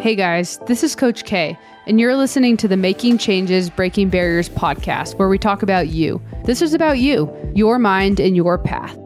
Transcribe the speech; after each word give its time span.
Hey 0.00 0.14
guys, 0.14 0.56
this 0.66 0.82
is 0.82 0.96
Coach 0.96 1.24
K, 1.24 1.58
and 1.86 2.00
you're 2.00 2.16
listening 2.16 2.56
to 2.56 2.66
the 2.66 2.78
Making 2.78 3.18
Changes, 3.18 3.68
Breaking 3.68 4.08
Barriers 4.08 4.48
podcast, 4.48 5.18
where 5.18 5.28
we 5.28 5.36
talk 5.36 5.62
about 5.62 5.88
you. 5.88 6.22
This 6.46 6.62
is 6.62 6.72
about 6.72 7.00
you, 7.00 7.30
your 7.54 7.78
mind, 7.78 8.18
and 8.18 8.34
your 8.34 8.56
path. 8.56 8.96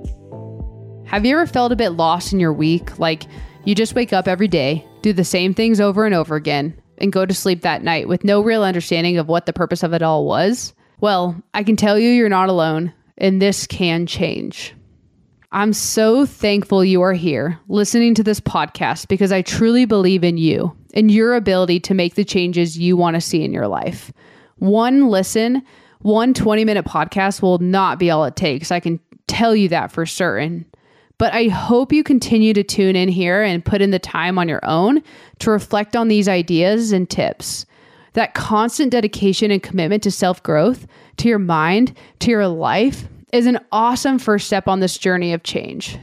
Have 1.05 1.27
you 1.27 1.33
ever 1.37 1.49
felt 1.49 1.73
a 1.73 1.77
bit 1.77 1.91
lost 1.91 2.33
in 2.33 2.39
your 2.39 2.53
week? 2.53 2.97
Like 3.01 3.25
you 3.65 3.75
just 3.75 3.97
wake 3.97 4.13
up 4.13 4.29
every 4.29 4.47
day, 4.47 4.87
do 5.03 5.13
the 5.13 5.25
same 5.25 5.53
things 5.53 5.81
over 5.81 6.07
and 6.07 6.15
over 6.15 6.37
again, 6.37 6.81
and 6.99 7.13
go 7.13 7.27
to 7.27 7.35
sleep 7.35 7.63
that 7.63 7.83
night 7.83 8.07
with 8.07 8.23
no 8.23 8.41
real 8.41 8.63
understanding 8.63 9.19
of 9.19 9.27
what 9.27 9.47
the 9.47 9.53
purpose 9.53 9.83
of 9.83 9.95
it 9.95 10.03
all 10.03 10.25
was? 10.25 10.75
Well, 11.01 11.43
I 11.55 11.65
can 11.65 11.75
tell 11.75 11.99
you 11.99 12.11
you're 12.11 12.29
not 12.29 12.49
alone, 12.49 12.93
and 13.19 13.43
this 13.43 13.67
can 13.67 14.07
change. 14.07 14.73
I'm 15.55 15.73
so 15.73 16.27
thankful 16.27 16.85
you 16.85 17.01
are 17.03 17.13
here 17.13 17.61
listening 17.69 18.17
to 18.17 18.25
this 18.25 18.41
podcast 18.41 19.07
because 19.07 19.31
I 19.31 19.43
truly 19.43 19.85
believe 19.85 20.25
in 20.25 20.37
you 20.37 20.77
and 20.95 21.13
your 21.13 21.35
ability 21.35 21.79
to 21.79 21.95
make 21.95 22.17
the 22.17 22.25
changes 22.25 22.77
you 22.77 22.97
want 22.97 23.15
to 23.15 23.21
see 23.21 23.45
in 23.45 23.53
your 23.53 23.69
life. 23.69 24.13
One 24.57 25.11
listen, 25.11 25.63
one 26.01 26.35
20 26.35 26.65
minute 26.65 26.85
podcast 26.85 27.41
will 27.41 27.59
not 27.59 28.01
be 28.01 28.11
all 28.11 28.25
it 28.25 28.35
takes. 28.35 28.73
I 28.73 28.81
can 28.81 28.99
tell 29.29 29.55
you 29.55 29.69
that 29.69 29.93
for 29.93 30.05
certain. 30.05 30.67
But 31.19 31.33
I 31.33 31.45
hope 31.45 31.93
you 31.93 32.03
continue 32.03 32.53
to 32.53 32.65
tune 32.65 32.97
in 32.97 33.09
here 33.09 33.41
and 33.41 33.65
put 33.65 33.81
in 33.81 33.93
the 33.93 34.01
time 34.01 34.41
on 34.41 34.49
your 34.49 34.65
own 34.65 35.05
to 35.39 35.53
reflect 35.53 35.95
on 35.95 36.09
these 36.09 36.29
ideas 36.29 36.91
and 36.91 37.09
tips. 37.09 37.65
That 38.15 38.35
constant 38.35 38.91
dedication 38.91 39.53
and 39.53 39.63
commitment 39.63 40.03
to 40.03 40.11
self 40.11 40.43
growth, 40.43 40.89
to 41.19 41.29
your 41.29 41.39
mind, 41.39 41.97
to 42.19 42.33
your 42.33 42.49
life, 42.49 43.07
is 43.35 43.47
an 43.47 43.59
awesome 43.73 44.21
first 44.21 44.47
step 44.47 44.69
on 44.69 44.79
this 44.79 44.97
journey 44.97 45.33
of 45.33 45.43
change. 45.43 45.99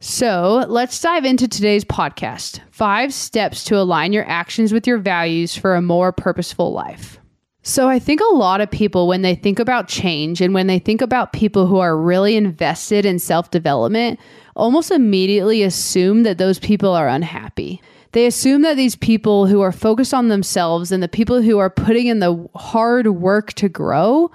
So 0.00 0.66
let's 0.68 1.00
dive 1.00 1.24
into 1.24 1.46
today's 1.46 1.84
podcast 1.84 2.60
five 2.72 3.14
steps 3.14 3.62
to 3.64 3.78
align 3.78 4.12
your 4.12 4.28
actions 4.28 4.72
with 4.72 4.84
your 4.84 4.98
values 4.98 5.56
for 5.56 5.76
a 5.76 5.80
more 5.80 6.10
purposeful 6.10 6.72
life. 6.72 7.18
So, 7.66 7.88
I 7.88 7.98
think 7.98 8.20
a 8.20 8.34
lot 8.34 8.60
of 8.60 8.70
people, 8.70 9.08
when 9.08 9.22
they 9.22 9.34
think 9.34 9.58
about 9.58 9.88
change 9.88 10.42
and 10.42 10.52
when 10.52 10.66
they 10.66 10.78
think 10.78 11.00
about 11.00 11.32
people 11.32 11.66
who 11.66 11.78
are 11.78 11.96
really 11.96 12.36
invested 12.36 13.06
in 13.06 13.18
self 13.18 13.50
development, 13.50 14.20
almost 14.54 14.90
immediately 14.90 15.62
assume 15.62 16.24
that 16.24 16.36
those 16.36 16.58
people 16.58 16.90
are 16.90 17.08
unhappy. 17.08 17.80
They 18.12 18.26
assume 18.26 18.60
that 18.62 18.76
these 18.76 18.96
people 18.96 19.46
who 19.46 19.62
are 19.62 19.72
focused 19.72 20.12
on 20.12 20.28
themselves 20.28 20.92
and 20.92 21.02
the 21.02 21.08
people 21.08 21.40
who 21.40 21.56
are 21.56 21.70
putting 21.70 22.08
in 22.08 22.18
the 22.18 22.46
hard 22.54 23.06
work 23.06 23.54
to 23.54 23.70
grow 23.70 24.30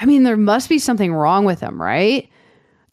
I 0.00 0.06
mean, 0.06 0.22
there 0.22 0.36
must 0.36 0.68
be 0.68 0.78
something 0.78 1.12
wrong 1.12 1.44
with 1.44 1.60
them, 1.60 1.80
right? 1.80 2.28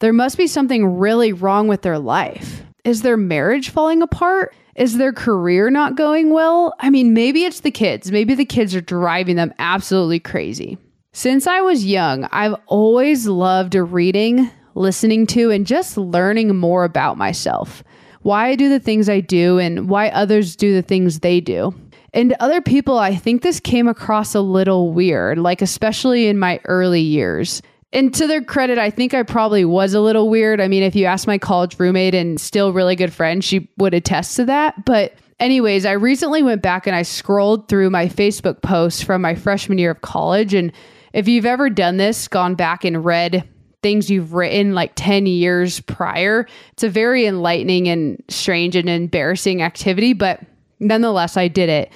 There 0.00 0.12
must 0.12 0.36
be 0.36 0.46
something 0.46 0.98
really 0.98 1.32
wrong 1.32 1.68
with 1.68 1.82
their 1.82 1.98
life. 1.98 2.62
Is 2.84 3.02
their 3.02 3.16
marriage 3.16 3.70
falling 3.70 4.02
apart? 4.02 4.54
Is 4.74 4.98
their 4.98 5.12
career 5.12 5.70
not 5.70 5.96
going 5.96 6.30
well? 6.30 6.74
I 6.80 6.90
mean, 6.90 7.14
maybe 7.14 7.44
it's 7.44 7.60
the 7.60 7.70
kids. 7.70 8.12
Maybe 8.12 8.34
the 8.34 8.44
kids 8.44 8.74
are 8.74 8.80
driving 8.80 9.36
them 9.36 9.54
absolutely 9.58 10.20
crazy. 10.20 10.76
Since 11.12 11.46
I 11.46 11.62
was 11.62 11.86
young, 11.86 12.24
I've 12.24 12.56
always 12.66 13.26
loved 13.26 13.74
reading, 13.74 14.50
listening 14.74 15.26
to, 15.28 15.50
and 15.50 15.66
just 15.66 15.96
learning 15.96 16.54
more 16.56 16.84
about 16.84 17.16
myself. 17.16 17.82
Why 18.20 18.48
I 18.48 18.54
do 18.56 18.68
the 18.68 18.80
things 18.80 19.08
I 19.08 19.20
do 19.20 19.58
and 19.58 19.88
why 19.88 20.08
others 20.08 20.56
do 20.56 20.74
the 20.74 20.82
things 20.82 21.20
they 21.20 21.40
do. 21.40 21.74
And 22.16 22.34
other 22.40 22.62
people, 22.62 22.98
I 22.98 23.14
think 23.14 23.42
this 23.42 23.60
came 23.60 23.88
across 23.88 24.34
a 24.34 24.40
little 24.40 24.90
weird, 24.90 25.36
like 25.36 25.60
especially 25.60 26.28
in 26.28 26.38
my 26.38 26.60
early 26.64 27.02
years. 27.02 27.60
And 27.92 28.12
to 28.14 28.26
their 28.26 28.42
credit, 28.42 28.78
I 28.78 28.88
think 28.88 29.12
I 29.12 29.22
probably 29.22 29.66
was 29.66 29.92
a 29.92 30.00
little 30.00 30.30
weird. 30.30 30.58
I 30.58 30.66
mean, 30.66 30.82
if 30.82 30.96
you 30.96 31.04
ask 31.04 31.26
my 31.26 31.36
college 31.36 31.78
roommate 31.78 32.14
and 32.14 32.40
still 32.40 32.72
really 32.72 32.96
good 32.96 33.12
friend, 33.12 33.44
she 33.44 33.68
would 33.76 33.92
attest 33.92 34.34
to 34.36 34.46
that. 34.46 34.86
But 34.86 35.12
anyways, 35.38 35.84
I 35.84 35.92
recently 35.92 36.42
went 36.42 36.62
back 36.62 36.86
and 36.86 36.96
I 36.96 37.02
scrolled 37.02 37.68
through 37.68 37.90
my 37.90 38.06
Facebook 38.08 38.62
posts 38.62 39.02
from 39.02 39.20
my 39.20 39.34
freshman 39.34 39.76
year 39.76 39.90
of 39.90 40.00
college. 40.00 40.54
And 40.54 40.72
if 41.12 41.28
you've 41.28 41.44
ever 41.44 41.68
done 41.68 41.98
this, 41.98 42.28
gone 42.28 42.54
back 42.54 42.82
and 42.82 43.04
read 43.04 43.46
things 43.82 44.10
you've 44.10 44.32
written 44.32 44.72
like 44.72 44.92
10 44.96 45.26
years 45.26 45.80
prior, 45.80 46.48
it's 46.72 46.82
a 46.82 46.88
very 46.88 47.26
enlightening 47.26 47.88
and 47.88 48.24
strange 48.28 48.74
and 48.74 48.88
embarrassing 48.88 49.60
activity. 49.60 50.14
But 50.14 50.40
Nonetheless, 50.80 51.36
I 51.36 51.48
did 51.48 51.68
it. 51.68 51.92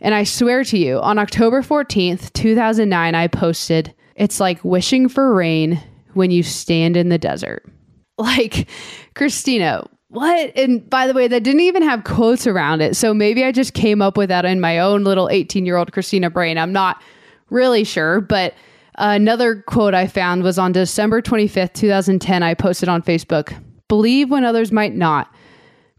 And 0.00 0.14
I 0.14 0.24
swear 0.24 0.64
to 0.64 0.78
you, 0.78 0.98
on 1.00 1.18
October 1.18 1.62
14th, 1.62 2.32
2009, 2.32 3.14
I 3.14 3.26
posted, 3.28 3.94
It's 4.16 4.40
like 4.40 4.64
wishing 4.64 5.08
for 5.08 5.34
rain 5.34 5.82
when 6.12 6.30
you 6.30 6.42
stand 6.42 6.96
in 6.96 7.08
the 7.08 7.18
desert. 7.18 7.64
Like, 8.16 8.68
Christina, 9.16 9.88
what? 10.06 10.56
And 10.56 10.88
by 10.88 11.08
the 11.08 11.14
way, 11.14 11.26
that 11.26 11.42
didn't 11.42 11.62
even 11.62 11.82
have 11.82 12.04
quotes 12.04 12.46
around 12.46 12.80
it. 12.80 12.94
So 12.94 13.12
maybe 13.12 13.42
I 13.42 13.50
just 13.50 13.74
came 13.74 14.00
up 14.00 14.16
with 14.16 14.28
that 14.28 14.44
in 14.44 14.60
my 14.60 14.78
own 14.78 15.02
little 15.02 15.28
18 15.28 15.66
year 15.66 15.76
old 15.76 15.90
Christina 15.90 16.30
brain. 16.30 16.56
I'm 16.56 16.72
not 16.72 17.02
really 17.50 17.82
sure. 17.82 18.20
But 18.20 18.54
another 18.94 19.64
quote 19.66 19.94
I 19.94 20.06
found 20.06 20.44
was 20.44 20.60
on 20.60 20.70
December 20.70 21.20
25th, 21.20 21.72
2010. 21.72 22.44
I 22.44 22.54
posted 22.54 22.88
on 22.88 23.02
Facebook 23.02 23.60
Believe 23.88 24.30
when 24.30 24.44
others 24.44 24.70
might 24.70 24.94
not 24.94 25.33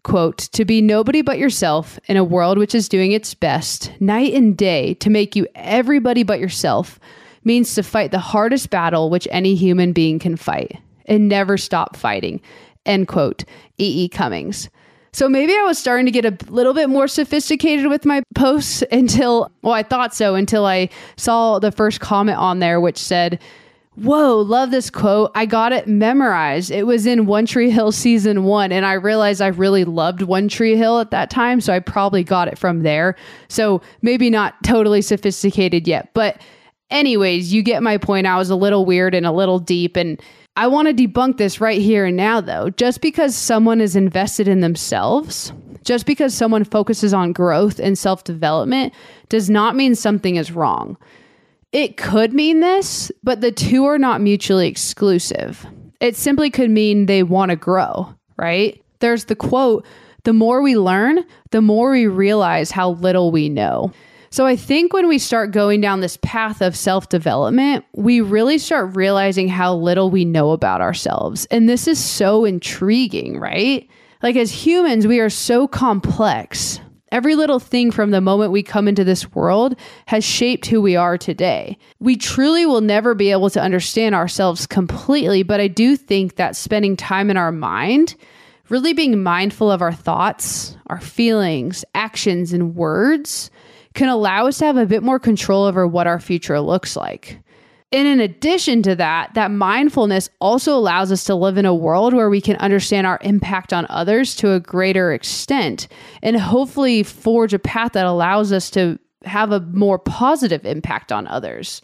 quote, 0.06 0.38
to 0.38 0.64
be 0.64 0.82
nobody 0.82 1.22
but 1.22 1.40
yourself 1.40 2.00
in 2.06 2.16
a 2.16 2.24
world 2.24 2.58
which 2.58 2.76
is 2.76 2.88
doing 2.88 3.12
its 3.12 3.34
best 3.34 3.92
night 4.00 4.34
and 4.34 4.56
day 4.56 4.94
to 4.94 5.10
make 5.10 5.36
you 5.36 5.48
everybody 5.56 6.24
but 6.24 6.40
yourself 6.40 7.00
means 7.44 7.74
to 7.74 7.84
fight 7.84 8.12
the 8.12 8.20
hardest 8.20 8.70
battle 8.70 9.10
which 9.10 9.28
any 9.32 9.56
human 9.56 9.92
being 9.92 10.20
can 10.20 10.38
fight 10.38 10.78
and 11.08 11.28
never 11.28 11.58
stop 11.58 11.98
fighting. 11.98 12.40
End 12.86 13.08
quote. 13.08 13.44
E. 13.80 14.06
E. 14.06 14.10
Cummings. 14.10 14.70
So 15.12 15.28
maybe 15.28 15.54
I 15.54 15.64
was 15.64 15.80
starting 15.80 16.06
to 16.06 16.12
get 16.12 16.26
a 16.26 16.38
little 16.52 16.74
bit 16.74 16.90
more 16.90 17.08
sophisticated 17.08 17.88
with 17.88 18.06
my 18.06 18.22
posts 18.36 18.84
until, 18.92 19.52
well, 19.64 19.74
I 19.74 19.82
thought 19.82 20.14
so 20.14 20.36
until 20.36 20.66
I 20.66 20.90
saw 21.18 21.58
the 21.58 21.72
first 21.72 22.00
comment 22.00 22.38
on 22.38 22.60
there, 22.60 22.80
which 22.80 22.98
said, 22.98 23.40
Whoa, 23.96 24.42
love 24.42 24.72
this 24.72 24.90
quote. 24.90 25.32
I 25.36 25.46
got 25.46 25.72
it 25.72 25.88
memorized. 25.88 26.70
It 26.70 26.86
was 26.86 27.06
in 27.06 27.28
One 27.28 27.46
Tree 27.46 27.70
Hill 27.70 27.94
season 27.94 28.44
one, 28.44 28.74
and 28.74 28.86
I 28.86 28.94
realized 28.94 29.42
I 29.42 29.48
really 29.48 29.86
loved 29.86 30.22
One 30.22 30.50
Tree 30.50 30.76
Hill 30.76 31.00
at 31.00 31.12
that 31.12 31.30
time. 31.30 31.62
So 31.62 31.74
I 31.74 31.80
probably 31.80 32.22
got 32.22 32.50
it 32.50 32.58
from 32.58 32.84
there. 32.84 33.16
So 33.48 33.82
maybe 34.02 34.30
not 34.30 34.62
totally 34.64 35.02
sophisticated 35.02 35.88
yet. 35.88 36.10
But, 36.14 36.42
anyways, 36.90 37.54
you 37.54 37.64
get 37.64 37.82
my 37.84 37.98
point. 37.98 38.28
I 38.28 38.38
was 38.38 38.50
a 38.50 38.56
little 38.56 38.86
weird 38.86 39.16
and 39.16 39.26
a 39.26 39.32
little 39.32 39.60
deep. 39.60 39.96
And 39.96 40.22
I 40.58 40.68
want 40.68 40.90
to 40.90 40.94
debunk 40.94 41.38
this 41.38 41.62
right 41.62 41.80
here 41.80 42.06
and 42.06 42.18
now, 42.18 42.42
though. 42.42 42.72
Just 42.72 43.00
because 43.00 43.34
someone 43.34 43.80
is 43.80 43.96
invested 43.96 44.50
in 44.50 44.60
themselves, 44.60 45.54
just 45.86 46.06
because 46.06 46.34
someone 46.34 46.66
focuses 46.66 47.14
on 47.14 47.32
growth 47.32 47.80
and 47.80 47.98
self 47.98 48.26
development, 48.26 48.94
does 49.30 49.50
not 49.50 49.74
mean 49.74 49.96
something 49.96 50.36
is 50.36 50.52
wrong. 50.52 50.98
It 51.76 51.98
could 51.98 52.32
mean 52.32 52.62
this, 52.62 53.12
but 53.22 53.42
the 53.42 53.52
two 53.52 53.84
are 53.84 54.00
not 54.00 54.22
mutually 54.22 54.66
exclusive. 54.66 55.68
It 56.00 56.16
simply 56.16 56.50
could 56.50 56.70
mean 56.70 57.06
they 57.06 57.22
want 57.22 57.50
to 57.50 57.58
grow, 57.58 58.16
right? 58.38 58.82
There's 59.00 59.26
the 59.26 59.36
quote 59.36 59.86
the 60.24 60.32
more 60.32 60.62
we 60.62 60.78
learn, 60.78 61.26
the 61.52 61.62
more 61.62 61.92
we 61.92 62.08
realize 62.08 62.72
how 62.72 62.92
little 62.92 63.30
we 63.30 63.50
know. 63.50 63.92
So 64.30 64.46
I 64.46 64.56
think 64.56 64.94
when 64.94 65.10
we 65.10 65.18
start 65.18 65.52
going 65.52 65.82
down 65.82 66.00
this 66.00 66.18
path 66.22 66.62
of 66.62 66.78
self 66.78 67.10
development, 67.10 67.84
we 67.94 68.22
really 68.22 68.58
start 68.58 68.96
realizing 68.96 69.50
how 69.50 69.76
little 69.76 70.10
we 70.10 70.24
know 70.24 70.52
about 70.52 70.80
ourselves. 70.80 71.46
And 71.52 71.68
this 71.68 71.90
is 71.90 72.02
so 72.02 72.46
intriguing, 72.46 73.38
right? 73.38 73.86
Like 74.24 74.38
as 74.38 74.50
humans, 74.50 75.08
we 75.08 75.20
are 75.20 75.30
so 75.30 75.68
complex. 75.68 76.80
Every 77.12 77.36
little 77.36 77.60
thing 77.60 77.92
from 77.92 78.12
the 78.12 78.20
moment 78.20 78.52
we 78.52 78.64
come 78.64 78.88
into 78.88 79.04
this 79.04 79.34
world 79.34 79.76
has 80.08 80.24
shaped 80.24 80.66
who 80.66 80.82
we 80.82 80.96
are 80.96 81.18
today. 81.18 81.78
We 82.00 82.16
truly 82.16 82.66
will 82.66 82.82
never 82.82 83.14
be 83.14 83.32
able 83.32 83.50
to 83.52 83.62
understand 83.62 84.16
ourselves 84.16 84.66
completely, 84.66 85.44
but 85.44 85.62
I 85.62 85.68
do 85.68 85.96
think 85.96 86.36
that 86.36 86.56
spending 86.56 86.98
time 86.98 87.30
in 87.30 87.38
our 87.38 87.52
mind, 87.52 88.16
really 88.70 88.94
being 88.94 89.22
mindful 89.22 89.70
of 89.70 89.82
our 89.82 89.94
thoughts, 89.94 90.76
our 90.88 91.00
feelings, 91.00 91.86
actions, 91.94 92.54
and 92.54 92.76
words 92.76 93.52
can 93.94 94.10
allow 94.10 94.48
us 94.48 94.58
to 94.58 94.66
have 94.66 94.78
a 94.78 94.86
bit 94.86 95.04
more 95.04 95.20
control 95.20 95.64
over 95.64 95.88
what 95.88 96.08
our 96.08 96.20
future 96.20 96.60
looks 96.60 96.96
like. 96.96 97.40
And 97.92 98.08
in 98.08 98.20
addition 98.20 98.82
to 98.84 98.96
that, 98.96 99.34
that 99.36 99.52
mindfulness 99.52 100.30
also 100.42 100.76
allows 100.76 101.12
us 101.12 101.24
to 101.26 101.36
live 101.36 101.58
in 101.58 101.66
a 101.66 101.74
world 101.74 102.14
where 102.14 102.30
we 102.30 102.42
can 102.42 102.56
understand 102.58 103.08
our 103.08 103.20
impact 103.22 103.72
on 103.72 103.86
others 103.90 104.36
to 104.38 104.54
a 104.54 104.60
greater 104.60 105.14
extent 105.14 105.88
and 106.22 106.36
hopefully 106.38 107.04
forge 107.04 107.54
a 107.54 107.60
path 107.60 107.94
that 107.94 108.06
allows 108.06 108.52
us 108.52 108.70
to 108.72 109.00
have 109.24 109.52
a 109.52 109.62
more 109.62 110.00
positive 110.00 110.66
impact 110.66 111.12
on 111.12 111.28
others, 111.28 111.82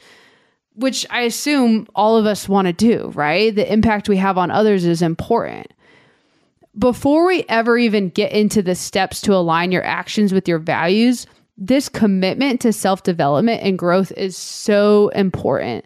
which 0.74 1.06
I 1.10 1.22
assume 1.22 1.88
all 1.96 2.18
of 2.18 2.26
us 2.26 2.50
want 2.50 2.66
to 2.68 2.74
do, 2.74 3.12
right? 3.16 3.54
The 3.54 3.72
impact 3.72 4.10
we 4.10 4.18
have 4.18 4.38
on 4.38 4.52
others 4.52 4.86
is 4.86 5.02
important. 5.02 5.68
Before 6.78 7.26
we 7.26 7.44
ever 7.50 7.78
even 7.78 8.10
get 8.10 8.32
into 8.32 8.62
the 8.62 8.76
steps 8.76 9.22
to 9.22 9.36
align 9.36 9.72
your 9.72 9.84
actions 9.84 10.34
with 10.34 10.48
your 10.48 10.60
values, 10.60 11.28
this 11.58 11.90
commitment 11.90 12.62
to 12.62 12.74
self 12.74 13.04
development 13.04 13.62
and 13.64 13.78
growth 13.78 14.12
is 14.14 14.38
so 14.38 15.10
important 15.10 15.86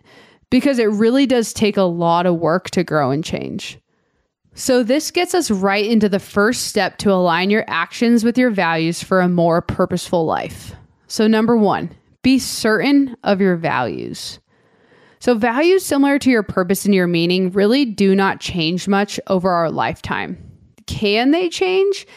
because 0.50 0.80
it 0.80 0.86
really 0.86 1.26
does 1.26 1.54
take 1.54 1.78
a 1.78 1.84
lot 1.84 2.26
of 2.26 2.36
work 2.36 2.70
to 2.72 2.84
grow 2.84 3.12
and 3.12 3.24
change. 3.24 3.80
So, 4.54 4.84
this 4.84 5.12
gets 5.12 5.34
us 5.34 5.52
right 5.52 5.86
into 5.86 6.08
the 6.08 6.20
first 6.20 6.68
step 6.68 6.98
to 7.00 7.12
align 7.12 7.50
your 7.50 7.66
actions 7.68 8.24
with 8.24 8.38
your 8.38 8.52
values 8.52 9.04
for 9.04 9.20
a 9.20 9.28
more 9.28 9.62
purposeful 9.62 10.26
life. 10.26 10.74
So, 11.08 11.28
number 11.28 11.58
one, 11.58 11.94
be 12.22 12.40
certain 12.40 13.18
of 13.24 13.42
your 13.42 13.58
values. 13.58 14.40
So, 15.20 15.34
values 15.36 15.86
similar 15.86 16.20
to 16.20 16.30
your 16.30 16.44
purpose 16.44 16.86
and 16.86 16.96
your 16.96 17.08
meaning 17.08 17.52
really 17.52 17.84
do 17.84 18.16
not 18.16 18.40
change 18.40 18.88
much 18.88 19.20
over 19.28 19.50
our 19.50 19.70
lifetime. 19.70 20.38
Can 20.88 21.32
they 21.32 21.50
change? 21.50 22.08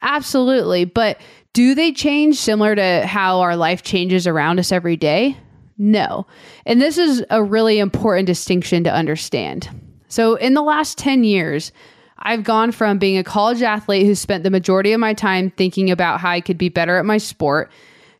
Absolutely. 0.00 0.84
But 0.84 1.20
do 1.52 1.74
they 1.74 1.92
change 1.92 2.36
similar 2.36 2.74
to 2.74 3.06
how 3.06 3.40
our 3.40 3.56
life 3.56 3.82
changes 3.82 4.26
around 4.26 4.58
us 4.58 4.72
every 4.72 4.96
day? 4.96 5.36
No. 5.78 6.26
And 6.64 6.80
this 6.80 6.98
is 6.98 7.24
a 7.30 7.42
really 7.42 7.78
important 7.78 8.26
distinction 8.26 8.84
to 8.84 8.92
understand. 8.92 9.68
So, 10.08 10.34
in 10.36 10.54
the 10.54 10.62
last 10.62 10.98
10 10.98 11.24
years, 11.24 11.72
I've 12.18 12.44
gone 12.44 12.72
from 12.72 12.98
being 12.98 13.18
a 13.18 13.24
college 13.24 13.62
athlete 13.62 14.06
who 14.06 14.14
spent 14.14 14.44
the 14.44 14.50
majority 14.50 14.92
of 14.92 15.00
my 15.00 15.14
time 15.14 15.50
thinking 15.50 15.90
about 15.90 16.20
how 16.20 16.30
I 16.30 16.40
could 16.40 16.58
be 16.58 16.68
better 16.68 16.96
at 16.98 17.04
my 17.04 17.18
sport 17.18 17.70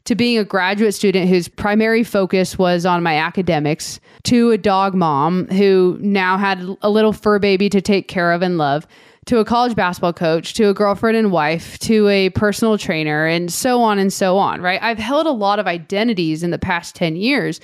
to 0.04 0.14
being 0.14 0.38
a 0.38 0.44
graduate 0.44 0.94
student 0.94 1.28
whose 1.28 1.46
primary 1.46 2.02
focus 2.02 2.58
was 2.58 2.84
on 2.84 3.02
my 3.02 3.16
academics, 3.16 4.00
to 4.24 4.50
a 4.50 4.58
dog 4.58 4.94
mom 4.94 5.46
who 5.48 5.96
now 6.00 6.36
had 6.36 6.76
a 6.82 6.90
little 6.90 7.12
fur 7.12 7.38
baby 7.38 7.68
to 7.68 7.80
take 7.80 8.08
care 8.08 8.32
of 8.32 8.42
and 8.42 8.58
love, 8.58 8.86
to 9.26 9.38
a 9.38 9.44
college 9.44 9.76
basketball 9.76 10.12
coach, 10.12 10.54
to 10.54 10.68
a 10.68 10.74
girlfriend 10.74 11.16
and 11.16 11.30
wife, 11.30 11.78
to 11.80 12.08
a 12.08 12.30
personal 12.30 12.76
trainer, 12.76 13.26
and 13.26 13.52
so 13.52 13.82
on 13.82 13.98
and 13.98 14.12
so 14.12 14.36
on, 14.36 14.60
right? 14.60 14.82
I've 14.82 14.98
held 14.98 15.26
a 15.26 15.32
lot 15.32 15.58
of 15.58 15.66
identities 15.66 16.42
in 16.42 16.50
the 16.50 16.58
past 16.58 16.94
10 16.96 17.16
years, 17.16 17.60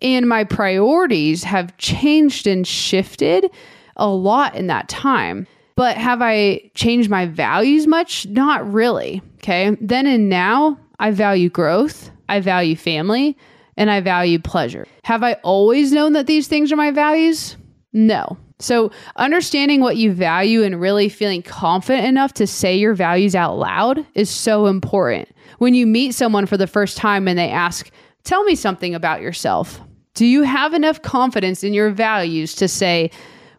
and 0.00 0.28
my 0.28 0.44
priorities 0.44 1.42
have 1.44 1.76
changed 1.78 2.46
and 2.46 2.66
shifted 2.66 3.50
a 3.96 4.08
lot 4.08 4.54
in 4.54 4.68
that 4.68 4.88
time. 4.88 5.46
But 5.74 5.96
have 5.96 6.20
I 6.22 6.70
changed 6.74 7.10
my 7.10 7.26
values 7.26 7.86
much? 7.86 8.26
Not 8.26 8.70
really. 8.70 9.22
Okay. 9.36 9.76
Then 9.80 10.06
and 10.06 10.28
now, 10.28 10.78
I 10.98 11.10
value 11.10 11.48
growth, 11.48 12.10
I 12.28 12.40
value 12.40 12.76
family, 12.76 13.36
and 13.76 13.90
I 13.90 14.00
value 14.00 14.38
pleasure. 14.38 14.86
Have 15.04 15.22
I 15.22 15.34
always 15.42 15.92
known 15.92 16.12
that 16.12 16.26
these 16.26 16.48
things 16.48 16.70
are 16.70 16.76
my 16.76 16.90
values? 16.90 17.56
No. 17.92 18.38
So, 18.60 18.92
understanding 19.16 19.80
what 19.80 19.96
you 19.96 20.12
value 20.12 20.62
and 20.62 20.80
really 20.80 21.08
feeling 21.08 21.42
confident 21.42 22.06
enough 22.06 22.34
to 22.34 22.46
say 22.46 22.76
your 22.76 22.94
values 22.94 23.34
out 23.34 23.58
loud 23.58 24.06
is 24.14 24.28
so 24.28 24.66
important. 24.66 25.28
When 25.58 25.74
you 25.74 25.86
meet 25.86 26.14
someone 26.14 26.46
for 26.46 26.56
the 26.56 26.66
first 26.66 26.96
time 26.96 27.26
and 27.26 27.38
they 27.38 27.48
ask, 27.48 27.90
Tell 28.22 28.44
me 28.44 28.54
something 28.54 28.94
about 28.94 29.22
yourself, 29.22 29.80
do 30.14 30.26
you 30.26 30.42
have 30.42 30.74
enough 30.74 31.00
confidence 31.00 31.64
in 31.64 31.72
your 31.72 31.90
values 31.90 32.54
to 32.56 32.68
say, 32.68 33.10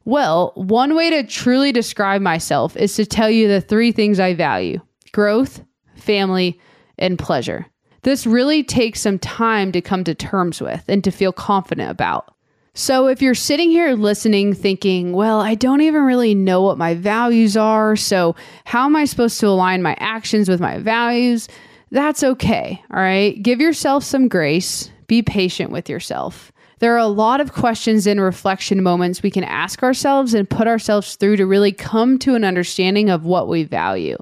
Well, 0.06 0.51
one 0.56 0.95
way 0.95 1.10
to 1.10 1.24
truly 1.24 1.72
describe 1.72 2.22
myself 2.22 2.77
is 2.77 2.95
to 2.95 3.06
tell 3.06 3.30
you 3.30 3.48
the 3.48 3.62
three 3.62 3.92
things 3.92 4.19
I 4.19 4.36
value 4.36 4.80
growth, 5.12 5.63
family, 5.95 6.60
and 6.98 7.19
pleasure. 7.19 7.66
This 8.04 8.25
really 8.25 8.63
takes 8.63 9.01
some 9.01 9.19
time 9.19 9.72
to 9.72 9.81
come 9.81 10.04
to 10.04 10.16
terms 10.16 10.62
with 10.62 10.86
and 10.88 11.04
to 11.04 11.12
feel 11.12 11.34
confident 11.34 11.89
about. 11.89 12.34
So, 12.73 13.07
if 13.07 13.21
you're 13.21 13.35
sitting 13.35 13.69
here 13.69 13.91
listening, 13.95 14.53
thinking, 14.53 15.12
well, 15.12 15.41
I 15.41 15.56
don't 15.56 15.81
even 15.81 16.03
really 16.03 16.33
know 16.33 16.62
what 16.62 16.77
my 16.77 16.95
values 16.95 17.57
are, 17.57 17.97
so 17.97 18.33
how 18.63 18.85
am 18.85 18.95
I 18.95 19.03
supposed 19.03 19.41
to 19.41 19.47
align 19.47 19.81
my 19.81 19.95
actions 20.00 20.47
with 20.47 20.62
my 20.62 20.77
values? 20.77 21.50
That's 21.91 22.23
okay. 22.23 22.81
All 22.94 23.01
right. 23.01 23.41
Give 23.44 23.59
yourself 23.59 24.06
some 24.06 24.29
grace, 24.29 24.89
be 25.07 25.21
patient 25.21 25.71
with 25.71 25.89
yourself. 25.89 26.53
There 26.79 26.95
are 26.95 26.97
a 26.97 27.07
lot 27.07 27.41
of 27.41 27.53
questions 27.53 28.07
and 28.07 28.21
reflection 28.21 28.81
moments 28.81 29.21
we 29.21 29.29
can 29.29 29.44
ask 29.44 29.83
ourselves 29.83 30.33
and 30.33 30.50
put 30.50 30.67
ourselves 30.67 31.15
through 31.15 31.35
to 31.38 31.45
really 31.45 31.74
come 31.74 32.17
to 32.19 32.35
an 32.35 32.45
understanding 32.45 33.09
of 33.09 33.25
what 33.25 33.50
we 33.50 33.63
value. 33.63 34.17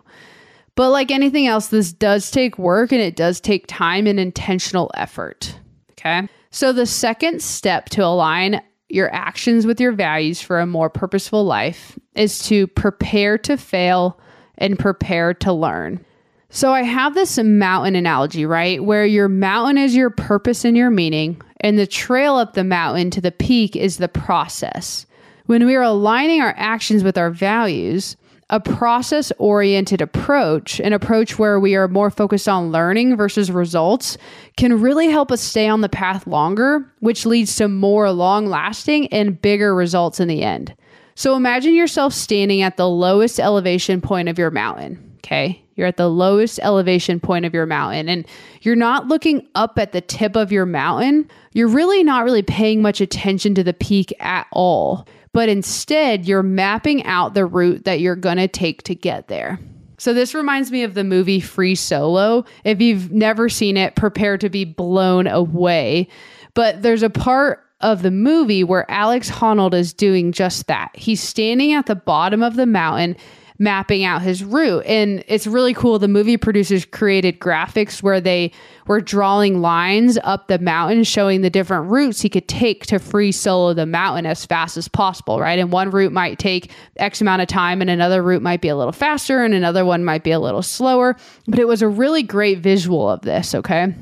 But 0.75 0.90
like 0.90 1.12
anything 1.12 1.45
else, 1.45 1.68
this 1.68 1.94
does 1.94 2.31
take 2.31 2.57
work 2.57 2.92
and 2.92 3.00
it 3.00 3.16
does 3.16 3.40
take 3.40 3.68
time 3.68 4.07
and 4.07 4.19
intentional 4.19 4.90
effort. 4.95 5.56
Okay. 5.92 6.28
So 6.51 6.74
the 6.74 6.86
second 6.86 7.42
step 7.42 7.90
to 7.90 8.04
align 8.04 8.62
your 8.90 9.13
actions 9.13 9.66
with 9.66 9.80
your 9.80 9.92
values 9.92 10.42
for 10.42 10.60
a 10.60 10.66
more 10.66 10.90
purposeful 10.90 11.44
life 11.44 11.98
is 12.16 12.40
to 12.48 12.66
prepare 12.68 13.38
to 13.38 13.56
fail 13.56 14.19
and 14.57 14.80
prepare 14.80 15.34
to 15.36 15.54
learn. 15.54 16.04
So 16.50 16.74
I 16.74 16.81
have 16.81 17.13
this 17.13 17.38
mountain 17.38 17.96
analogy, 17.96 18.46
right? 18.46 18.84
Where 18.84 19.06
your 19.06 19.30
mountain 19.30 19.78
is 19.78 19.96
your 19.96 20.10
purpose 20.10 20.66
and 20.66 20.75
your 20.75 20.90
meaning, 20.90 21.40
and 21.62 21.78
the 21.78 21.86
trail 21.86 22.36
up 22.36 22.56
the 22.56 22.63
mountain 22.63 23.12
to 23.12 23.22
the 23.22 23.31
peak 23.31 23.75
is 23.75 23.98
the 23.98 24.07
process. 24.07 25.06
When 25.45 25.68
we 25.68 25.75
are 25.75 25.84
aligning 25.84 26.42
our 26.42 26.56
actions 26.57 27.04
with 27.04 27.18
our 27.18 27.30
values, 27.30 28.18
a 28.50 28.60
process 28.60 29.31
oriented 29.38 30.01
approach, 30.01 30.80
an 30.80 30.94
approach 30.94 31.38
where 31.38 31.60
we 31.60 31.75
are 31.75 31.88
more 31.88 32.10
focused 32.10 32.50
on 32.50 32.72
learning 32.72 33.16
versus 33.16 33.51
results, 33.51 34.18
can 34.57 34.81
really 34.81 35.10
help 35.10 35.31
us 35.31 35.42
stay 35.42 35.68
on 35.68 35.81
the 35.81 35.90
path 35.90 36.25
longer, 36.25 36.92
which 37.00 37.25
leads 37.25 37.56
to 37.57 37.68
more 37.68 38.12
long 38.12 38.48
lasting 38.48 39.07
and 39.07 39.42
bigger 39.42 39.75
results 39.75 40.19
in 40.19 40.28
the 40.28 40.42
end. 40.42 40.75
So 41.16 41.36
imagine 41.36 41.75
yourself 41.75 42.13
standing 42.13 42.62
at 42.62 42.78
the 42.78 42.88
lowest 42.88 43.40
elevation 43.40 44.01
point 44.01 44.30
of 44.30 44.40
your 44.40 44.52
mountain. 44.52 45.18
Okay. 45.18 45.63
You're 45.80 45.88
at 45.88 45.98
the 45.98 46.10
lowest 46.10 46.60
elevation 46.62 47.20
point 47.20 47.46
of 47.46 47.56
your 47.56 47.66
mountain 47.66 48.08
and 48.08 48.28
you're 48.62 48.76
not 48.76 49.08
looking 49.08 49.48
up 49.56 49.80
at 49.80 49.94
the 49.94 50.02
tip 50.02 50.36
of 50.36 50.52
your 50.52 50.68
mountain. 50.68 51.28
You're 51.54 51.70
really 51.70 52.04
not 52.04 52.24
really 52.24 52.44
paying 52.44 52.84
much 52.84 53.02
attention 53.02 53.56
to 53.56 53.64
the 53.64 53.74
peak 53.74 54.14
at 54.20 54.46
all 54.52 55.08
but 55.34 55.50
instead 55.50 56.26
you're 56.26 56.44
mapping 56.44 57.04
out 57.06 57.34
the 57.34 57.46
route 57.46 57.86
that 57.86 58.00
you're 58.00 58.16
going 58.16 58.38
to 58.38 58.48
take 58.48 58.84
to 58.84 58.96
get 58.96 59.28
there. 59.28 59.60
So 59.98 60.14
this 60.14 60.34
reminds 60.34 60.72
me 60.72 60.84
of 60.84 60.94
the 60.94 61.04
movie 61.04 61.42
Free 61.42 61.76
Solo. 61.76 62.46
If 62.64 62.81
you've 62.81 63.12
never 63.12 63.50
seen 63.50 63.76
it, 63.76 63.96
prepare 63.96 64.38
to 64.38 64.50
be 64.50 64.64
blown 64.64 65.28
away. 65.28 66.08
But 66.54 66.81
there's 66.81 67.04
a 67.04 67.10
part 67.10 67.64
of 67.81 68.02
the 68.02 68.12
movie 68.12 68.64
where 68.64 68.90
Alex 68.90 69.30
Honnold 69.30 69.74
is 69.74 69.94
doing 69.94 70.31
just 70.31 70.68
that. 70.68 70.92
He's 70.94 71.22
standing 71.22 71.74
at 71.74 71.86
the 71.86 71.96
bottom 71.96 72.42
of 72.42 72.56
the 72.56 72.66
mountain 72.66 73.16
mapping 73.60 74.06
out 74.06 74.22
his 74.22 74.44
route. 74.44 74.86
And 74.86 75.24
it's 75.28 75.46
really 75.46 75.74
cool. 75.74 76.00
The 76.00 76.08
movie 76.08 76.38
producers 76.38 76.86
created 76.86 77.40
graphics 77.40 78.02
where 78.02 78.22
they 78.22 78.52
were 78.88 79.02
drawing 79.02 79.62
lines 79.62 80.18
up 80.24 80.48
the 80.48 80.58
mountain, 80.58 81.04
showing 81.04 81.42
the 81.42 81.50
different 81.50 81.92
routes 81.92 82.22
he 82.22 82.30
could 82.30 82.48
take 82.48 82.86
to 82.88 82.98
free 82.98 83.32
solo 83.32 83.74
the 83.74 83.86
mountain 83.86 84.26
as 84.26 84.46
fast 84.46 84.78
as 84.78 84.88
possible, 84.88 85.40
right? 85.40 85.60
And 85.60 85.72
one 85.72 85.92
route 85.92 86.14
might 86.14 86.40
take 86.40 86.72
X 86.98 87.22
amount 87.22 87.42
of 87.42 87.48
time, 87.50 87.82
and 87.82 87.90
another 87.90 88.24
route 88.24 88.42
might 88.42 88.62
be 88.62 88.70
a 88.70 88.78
little 88.78 88.94
faster, 88.94 89.44
and 89.44 89.54
another 89.54 89.86
one 89.86 90.04
might 90.06 90.24
be 90.24 90.32
a 90.32 90.40
little 90.40 90.64
slower. 90.64 91.16
But 91.48 91.60
it 91.60 91.68
was 91.68 91.81
a 91.81 91.88
really 91.88 92.24
great 92.24 92.60
visual 92.60 93.10
of 93.10 93.22
this, 93.22 93.54
okay? 93.54 93.94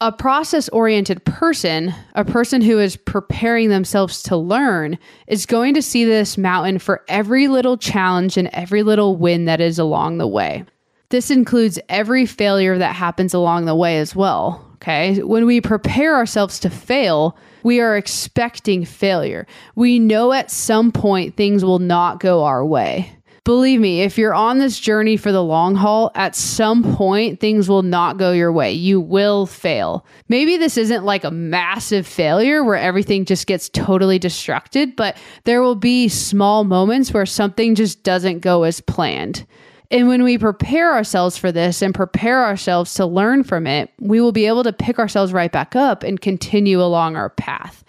A 0.00 0.12
process 0.12 0.68
oriented 0.70 1.24
person, 1.24 1.94
a 2.14 2.24
person 2.24 2.60
who 2.60 2.78
is 2.78 2.96
preparing 2.96 3.70
themselves 3.70 4.22
to 4.24 4.36
learn, 4.36 4.98
is 5.26 5.46
going 5.46 5.74
to 5.74 5.82
see 5.82 6.04
this 6.04 6.36
mountain 6.36 6.78
for 6.78 7.02
every 7.08 7.48
little 7.48 7.78
challenge 7.78 8.36
and 8.36 8.48
every 8.52 8.82
little 8.82 9.16
win 9.16 9.46
that 9.46 9.60
is 9.60 9.78
along 9.78 10.18
the 10.18 10.26
way. 10.26 10.64
This 11.08 11.30
includes 11.30 11.78
every 11.88 12.26
failure 12.26 12.76
that 12.76 12.94
happens 12.94 13.32
along 13.32 13.64
the 13.64 13.74
way 13.74 13.98
as 13.98 14.14
well. 14.14 14.62
Okay. 14.74 15.22
When 15.22 15.46
we 15.46 15.60
prepare 15.62 16.14
ourselves 16.14 16.60
to 16.60 16.70
fail, 16.70 17.36
we 17.62 17.80
are 17.80 17.96
expecting 17.96 18.84
failure. 18.84 19.46
We 19.74 19.98
know 19.98 20.32
at 20.32 20.50
some 20.50 20.92
point 20.92 21.36
things 21.36 21.64
will 21.64 21.78
not 21.78 22.20
go 22.20 22.44
our 22.44 22.64
way. 22.64 23.15
Believe 23.46 23.78
me, 23.78 24.00
if 24.02 24.18
you're 24.18 24.34
on 24.34 24.58
this 24.58 24.76
journey 24.76 25.16
for 25.16 25.30
the 25.30 25.40
long 25.40 25.76
haul, 25.76 26.10
at 26.16 26.34
some 26.34 26.96
point 26.96 27.38
things 27.38 27.68
will 27.68 27.84
not 27.84 28.18
go 28.18 28.32
your 28.32 28.50
way. 28.50 28.72
You 28.72 29.00
will 29.00 29.46
fail. 29.46 30.04
Maybe 30.28 30.56
this 30.56 30.76
isn't 30.76 31.04
like 31.04 31.22
a 31.22 31.30
massive 31.30 32.08
failure 32.08 32.64
where 32.64 32.74
everything 32.74 33.24
just 33.24 33.46
gets 33.46 33.68
totally 33.68 34.18
destructed, 34.18 34.96
but 34.96 35.16
there 35.44 35.62
will 35.62 35.76
be 35.76 36.08
small 36.08 36.64
moments 36.64 37.14
where 37.14 37.24
something 37.24 37.76
just 37.76 38.02
doesn't 38.02 38.40
go 38.40 38.64
as 38.64 38.80
planned. 38.80 39.46
And 39.92 40.08
when 40.08 40.24
we 40.24 40.38
prepare 40.38 40.92
ourselves 40.92 41.38
for 41.38 41.52
this 41.52 41.82
and 41.82 41.94
prepare 41.94 42.44
ourselves 42.44 42.94
to 42.94 43.06
learn 43.06 43.44
from 43.44 43.68
it, 43.68 43.92
we 44.00 44.20
will 44.20 44.32
be 44.32 44.46
able 44.46 44.64
to 44.64 44.72
pick 44.72 44.98
ourselves 44.98 45.32
right 45.32 45.52
back 45.52 45.76
up 45.76 46.02
and 46.02 46.20
continue 46.20 46.82
along 46.82 47.14
our 47.14 47.30
path. 47.30 47.84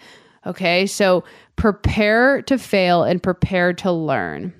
Okay, 0.46 0.86
so 0.86 1.24
prepare 1.56 2.42
to 2.42 2.58
fail 2.58 3.02
and 3.02 3.20
prepare 3.20 3.72
to 3.72 3.90
learn. 3.90 4.54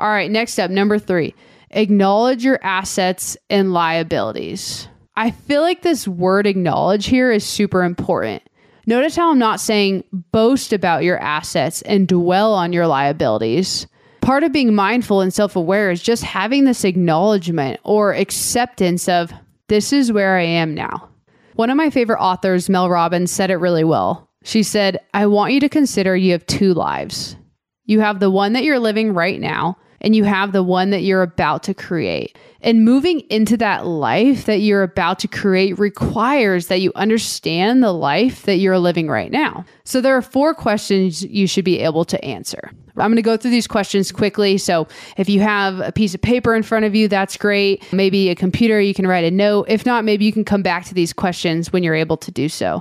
All 0.00 0.08
right, 0.08 0.30
next 0.30 0.58
up, 0.58 0.70
number 0.70 0.98
three, 0.98 1.34
acknowledge 1.70 2.42
your 2.42 2.58
assets 2.62 3.36
and 3.50 3.74
liabilities. 3.74 4.88
I 5.14 5.30
feel 5.30 5.60
like 5.60 5.82
this 5.82 6.08
word 6.08 6.46
acknowledge 6.46 7.04
here 7.04 7.30
is 7.30 7.44
super 7.44 7.84
important. 7.84 8.42
Notice 8.86 9.14
how 9.14 9.30
I'm 9.30 9.38
not 9.38 9.60
saying 9.60 10.04
boast 10.10 10.72
about 10.72 11.04
your 11.04 11.18
assets 11.18 11.82
and 11.82 12.08
dwell 12.08 12.54
on 12.54 12.72
your 12.72 12.86
liabilities. 12.86 13.86
Part 14.22 14.42
of 14.42 14.52
being 14.52 14.74
mindful 14.74 15.20
and 15.20 15.34
self 15.34 15.54
aware 15.54 15.90
is 15.90 16.02
just 16.02 16.24
having 16.24 16.64
this 16.64 16.82
acknowledgement 16.84 17.78
or 17.84 18.14
acceptance 18.14 19.06
of 19.06 19.34
this 19.68 19.92
is 19.92 20.10
where 20.10 20.38
I 20.38 20.44
am 20.44 20.74
now. 20.74 21.10
One 21.56 21.68
of 21.68 21.76
my 21.76 21.90
favorite 21.90 22.20
authors, 22.20 22.70
Mel 22.70 22.88
Robbins, 22.88 23.30
said 23.30 23.50
it 23.50 23.56
really 23.56 23.84
well. 23.84 24.30
She 24.44 24.62
said, 24.62 24.98
I 25.12 25.26
want 25.26 25.52
you 25.52 25.60
to 25.60 25.68
consider 25.68 26.16
you 26.16 26.32
have 26.32 26.46
two 26.46 26.72
lives. 26.72 27.36
You 27.84 28.00
have 28.00 28.18
the 28.18 28.30
one 28.30 28.54
that 28.54 28.64
you're 28.64 28.78
living 28.78 29.12
right 29.12 29.38
now, 29.38 29.76
and 30.00 30.16
you 30.16 30.24
have 30.24 30.52
the 30.52 30.62
one 30.62 30.90
that 30.90 31.02
you're 31.02 31.22
about 31.22 31.62
to 31.64 31.74
create. 31.74 32.36
And 32.62 32.84
moving 32.84 33.20
into 33.30 33.56
that 33.58 33.86
life 33.86 34.44
that 34.44 34.60
you're 34.60 34.82
about 34.82 35.18
to 35.20 35.28
create 35.28 35.78
requires 35.78 36.66
that 36.66 36.80
you 36.80 36.92
understand 36.94 37.82
the 37.82 37.92
life 37.92 38.42
that 38.42 38.56
you're 38.56 38.78
living 38.78 39.08
right 39.08 39.30
now. 39.30 39.64
So 39.84 40.00
there 40.00 40.16
are 40.16 40.22
four 40.22 40.54
questions 40.54 41.22
you 41.22 41.46
should 41.46 41.64
be 41.64 41.80
able 41.80 42.04
to 42.04 42.22
answer. 42.24 42.70
I'm 42.96 43.10
going 43.10 43.16
to 43.16 43.22
go 43.22 43.36
through 43.36 43.52
these 43.52 43.66
questions 43.66 44.12
quickly. 44.12 44.58
So 44.58 44.86
if 45.16 45.28
you 45.28 45.40
have 45.40 45.80
a 45.80 45.92
piece 45.92 46.14
of 46.14 46.20
paper 46.20 46.54
in 46.54 46.62
front 46.62 46.84
of 46.84 46.94
you, 46.94 47.08
that's 47.08 47.36
great. 47.36 47.82
Maybe 47.92 48.28
a 48.28 48.34
computer, 48.34 48.80
you 48.80 48.92
can 48.92 49.06
write 49.06 49.24
a 49.24 49.30
note. 49.30 49.66
If 49.68 49.86
not, 49.86 50.04
maybe 50.04 50.24
you 50.24 50.32
can 50.32 50.44
come 50.44 50.62
back 50.62 50.84
to 50.86 50.94
these 50.94 51.12
questions 51.12 51.72
when 51.72 51.82
you're 51.82 51.94
able 51.94 52.18
to 52.18 52.30
do 52.30 52.48
so. 52.48 52.72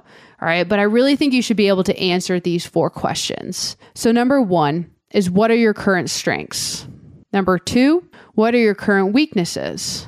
All 0.42 0.48
right. 0.48 0.68
But 0.68 0.80
I 0.80 0.84
really 0.84 1.16
think 1.16 1.34
you 1.34 1.42
should 1.42 1.58
be 1.58 1.68
able 1.68 1.84
to 1.86 1.98
answer 1.98 2.40
these 2.40 2.66
four 2.66 2.90
questions. 2.90 3.78
So, 3.94 4.12
number 4.12 4.42
one 4.42 4.92
is 5.12 5.30
what 5.30 5.52
are 5.52 5.56
your 5.56 5.74
current 5.74 6.10
strengths? 6.10 6.88
Number 7.32 7.58
two, 7.58 8.08
what 8.34 8.56
are 8.56 8.60
your 8.60 8.76
current 8.76 9.14
weaknesses? 9.14 10.08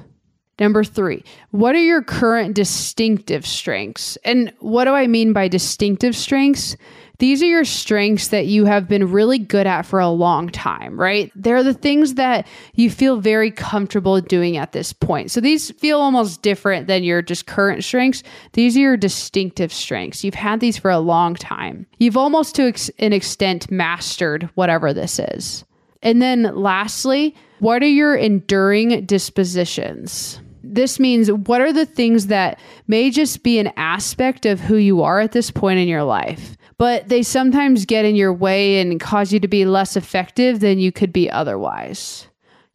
Number 0.60 0.84
three, 0.84 1.24
what 1.50 1.74
are 1.76 1.84
your 1.84 2.04
current 2.04 2.56
distinctive 2.56 3.48
strengths? 3.48 4.16
And 4.24 4.54
what 4.60 4.86
do 4.86 4.92
I 4.92 5.08
mean 5.08 5.34
by 5.34 5.48
distinctive 5.48 6.16
strengths? 6.16 6.78
These 7.18 7.42
are 7.42 7.48
your 7.48 7.66
strengths 7.66 8.30
that 8.30 8.48
you 8.48 8.66
have 8.66 8.88
been 8.88 9.12
really 9.12 9.40
good 9.40 9.66
at 9.66 9.84
for 9.84 10.00
a 10.00 10.10
long 10.10 10.50
time, 10.50 11.00
right? 11.00 11.32
They're 11.36 11.64
the 11.64 11.74
things 11.74 12.16
that 12.16 12.48
you 12.74 12.90
feel 12.90 13.18
very 13.18 13.50
comfortable 13.50 14.22
doing 14.22 14.58
at 14.58 14.72
this 14.72 14.92
point. 14.94 15.32
So 15.32 15.42
these 15.42 15.72
feel 15.72 16.00
almost 16.00 16.42
different 16.42 16.88
than 16.88 17.04
your 17.04 17.22
just 17.22 17.48
current 17.48 17.84
strengths. 17.84 18.22
These 18.54 18.76
are 18.78 18.82
your 18.82 18.98
distinctive 18.98 19.72
strengths. 19.72 20.24
You've 20.24 20.34
had 20.34 20.60
these 20.60 20.78
for 20.78 20.92
a 20.92 21.00
long 21.00 21.36
time. 21.36 21.86
You've 21.98 22.18
almost 22.18 22.56
to 22.56 22.68
ex- 22.68 22.90
an 23.00 23.14
extent 23.14 23.70
mastered 23.70 24.50
whatever 24.56 24.94
this 24.94 25.18
is. 25.18 25.64
And 26.02 26.22
then 26.22 26.44
lastly, 26.56 27.36
what 27.60 27.84
are 27.84 27.88
your 27.88 28.16
enduring 28.16 29.06
dispositions? 29.06 30.40
This 30.64 31.00
means 31.00 31.32
what 31.32 31.62
are 31.62 31.74
the 31.74 31.86
things 31.86 32.28
that 32.28 32.60
may 32.88 33.10
just 33.12 33.44
be 33.44 33.60
an 33.60 33.72
aspect 33.78 34.46
of 34.46 34.60
who 34.60 34.76
you 34.76 35.02
are 35.02 35.20
at 35.20 35.32
this 35.32 35.52
point 35.52 35.80
in 35.80 35.88
your 35.88 36.04
life, 36.04 36.56
but 36.78 37.10
they 37.10 37.24
sometimes 37.24 37.86
get 37.86 38.06
in 38.06 38.16
your 38.16 38.34
way 38.34 38.80
and 38.80 39.00
cause 39.00 39.34
you 39.34 39.40
to 39.40 39.48
be 39.48 39.66
less 39.66 39.96
effective 39.96 40.60
than 40.60 40.80
you 40.80 40.92
could 40.92 41.12
be 41.12 41.30
otherwise. 41.30 42.28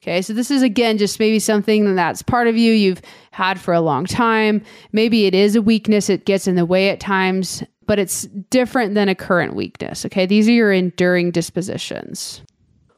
Okay, 0.03 0.23
so 0.23 0.33
this 0.33 0.53
is 0.53 0.63
again 0.63 0.99
just 0.99 1.19
maybe 1.19 1.41
something 1.41 1.97
that's 1.97 2.23
part 2.23 2.47
of 2.47 2.57
you 2.57 2.73
you've 2.73 3.03
had 3.33 3.59
for 3.59 3.75
a 3.75 3.81
long 3.81 4.05
time. 4.05 4.63
Maybe 4.93 5.27
it 5.27 5.35
is 5.35 5.57
a 5.57 5.63
weakness, 5.63 6.09
it 6.09 6.27
gets 6.27 6.47
in 6.47 6.55
the 6.55 6.67
way 6.67 6.91
at 6.91 7.01
times, 7.01 7.65
but 7.87 7.99
it's 7.99 8.23
different 8.51 8.95
than 8.95 9.09
a 9.09 9.17
current 9.17 9.57
weakness. 9.57 10.07
Okay, 10.07 10.27
these 10.27 10.49
are 10.49 10.53
your 10.53 10.73
enduring 10.73 11.33
dispositions. 11.33 12.43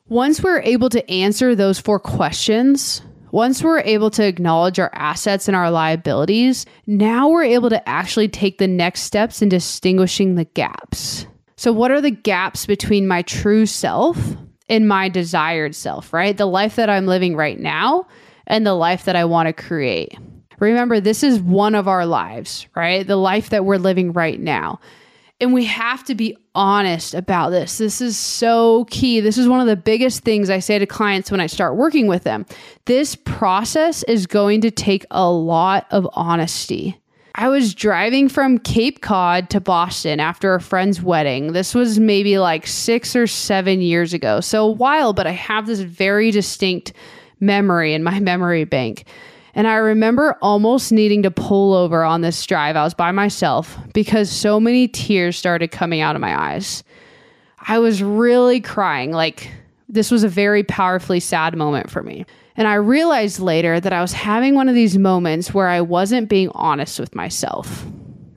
Once 0.09 0.43
we're 0.43 0.61
able 0.61 0.89
to 0.89 1.11
answer 1.11 1.55
those 1.55 1.79
four 1.79 2.01
questions, 2.01 3.03
once 3.31 3.63
we're 3.63 3.81
able 3.81 4.11
to 4.11 4.25
acknowledge 4.25 4.79
our 4.79 4.91
assets 4.95 5.49
and 5.49 5.57
our 5.57 5.71
liabilities, 5.71 6.65
now 6.87 7.29
we're 7.29 7.45
able 7.45 7.69
to 7.69 7.89
actually 7.89 8.27
take 8.27 8.57
the 8.57 8.67
next 8.67 9.03
steps 9.03 9.43
in 9.43 9.51
distinguishing 9.51 10.35
the 10.35 10.47
gaps. 10.47 11.27
So, 11.57 11.75
what 11.75 11.91
are 11.91 12.01
the 12.01 12.11
gaps 12.11 12.65
between 12.65 13.07
my 13.07 13.21
true 13.21 13.67
self 13.67 14.19
and 14.71 14.89
my 14.89 15.11
desired 15.11 15.75
self, 15.75 16.13
right? 16.13 16.37
The 16.37 16.47
life 16.47 16.77
that 16.77 16.89
I'm 16.89 17.07
living 17.07 17.37
right 17.37 17.59
now 17.59 18.07
and 18.47 18.67
the 18.67 18.75
life 18.75 19.05
that 19.05 19.17
I 19.17 19.27
want 19.27 19.49
to 19.49 19.53
create. 19.53 20.17
Remember, 20.59 21.01
this 21.01 21.23
is 21.23 21.39
one 21.39 21.75
of 21.75 21.87
our 21.87 22.07
lives, 22.07 22.67
right? 22.75 23.07
The 23.07 23.17
life 23.17 23.51
that 23.51 23.65
we're 23.67 23.77
living 23.77 24.13
right 24.13 24.41
now. 24.41 24.81
And 25.41 25.53
we 25.53 25.67
have 25.67 26.03
to 26.05 26.17
be 26.17 26.37
honest 26.55 27.15
about 27.15 27.51
this. 27.51 27.79
This 27.79 28.01
is 28.01 28.19
so 28.19 28.87
key. 28.91 29.21
This 29.21 29.39
is 29.39 29.49
one 29.49 29.61
of 29.61 29.69
the 29.69 29.77
biggest 29.77 30.25
things 30.25 30.51
I 30.51 30.59
say 30.59 30.79
to 30.81 30.87
clients 30.87 31.31
when 31.31 31.41
I 31.41 31.47
start 31.47 31.77
working 31.77 32.09
with 32.09 32.25
them. 32.25 32.45
This 32.87 33.15
process 33.15 34.03
is 34.05 34.27
going 34.27 34.63
to 34.63 34.71
take 34.73 35.07
a 35.13 35.31
lot 35.31 35.87
of 35.91 36.09
honesty. 36.15 37.01
I 37.37 37.49
was 37.49 37.73
driving 37.73 38.29
from 38.29 38.59
Cape 38.59 39.01
Cod 39.01 39.49
to 39.51 39.61
Boston 39.61 40.19
after 40.19 40.57
a 40.57 40.61
friend's 40.61 41.01
wedding. 41.01 41.53
This 41.53 41.73
was 41.73 42.01
maybe 42.01 42.41
like 42.41 42.67
six 42.67 43.15
or 43.15 43.29
seven 43.29 43.81
years 43.81 44.13
ago. 44.13 44.41
So 44.41 44.67
a 44.67 44.73
while, 44.73 45.13
but 45.13 45.29
I 45.29 45.31
have 45.31 45.69
this 45.69 45.79
very 45.79 46.33
distinct 46.33 46.93
memory 47.39 47.95
in 47.95 48.03
my 48.03 48.19
memory 48.21 48.65
bank. 48.65 49.05
And 49.59 49.67
I 49.67 49.75
remember 49.75 50.39
almost 50.41 50.93
needing 50.93 51.25
to 51.25 51.33
pull 51.33 51.75
over 51.75 52.05
on 52.05 52.21
this 52.21 52.47
drive. 52.47 52.77
I 52.77 52.85
was 52.85 52.95
by 52.95 53.11
myself 53.11 53.77
because 53.93 54.31
so 54.31 54.61
many 54.61 54.87
tears 54.87 55.37
started 55.37 55.73
coming 55.73 56.01
out 56.01 56.15
of 56.15 56.21
my 56.21 56.41
eyes. 56.41 56.85
I 57.67 57.81
was 57.81 58.01
really 58.01 58.61
crying. 58.61 59.11
Like, 59.11 59.51
this 59.89 60.13
was 60.13 60.23
a 60.23 60.29
very 60.29 60.63
powerfully 60.63 61.19
sad 61.19 61.57
moment 61.57 61.91
for 61.91 62.05
me. 62.05 62.25
And 62.55 62.69
I 62.69 62.75
realized 62.75 63.41
later 63.41 63.81
that 63.81 63.93
I 63.93 64.01
was 64.01 64.13
having 64.13 64.55
one 64.55 64.69
of 64.69 64.77
these 64.77 64.97
moments 64.97 65.53
where 65.53 65.67
I 65.67 65.81
wasn't 65.81 66.29
being 66.29 66.51
honest 66.55 67.01
with 67.01 67.17
myself. 67.17 67.85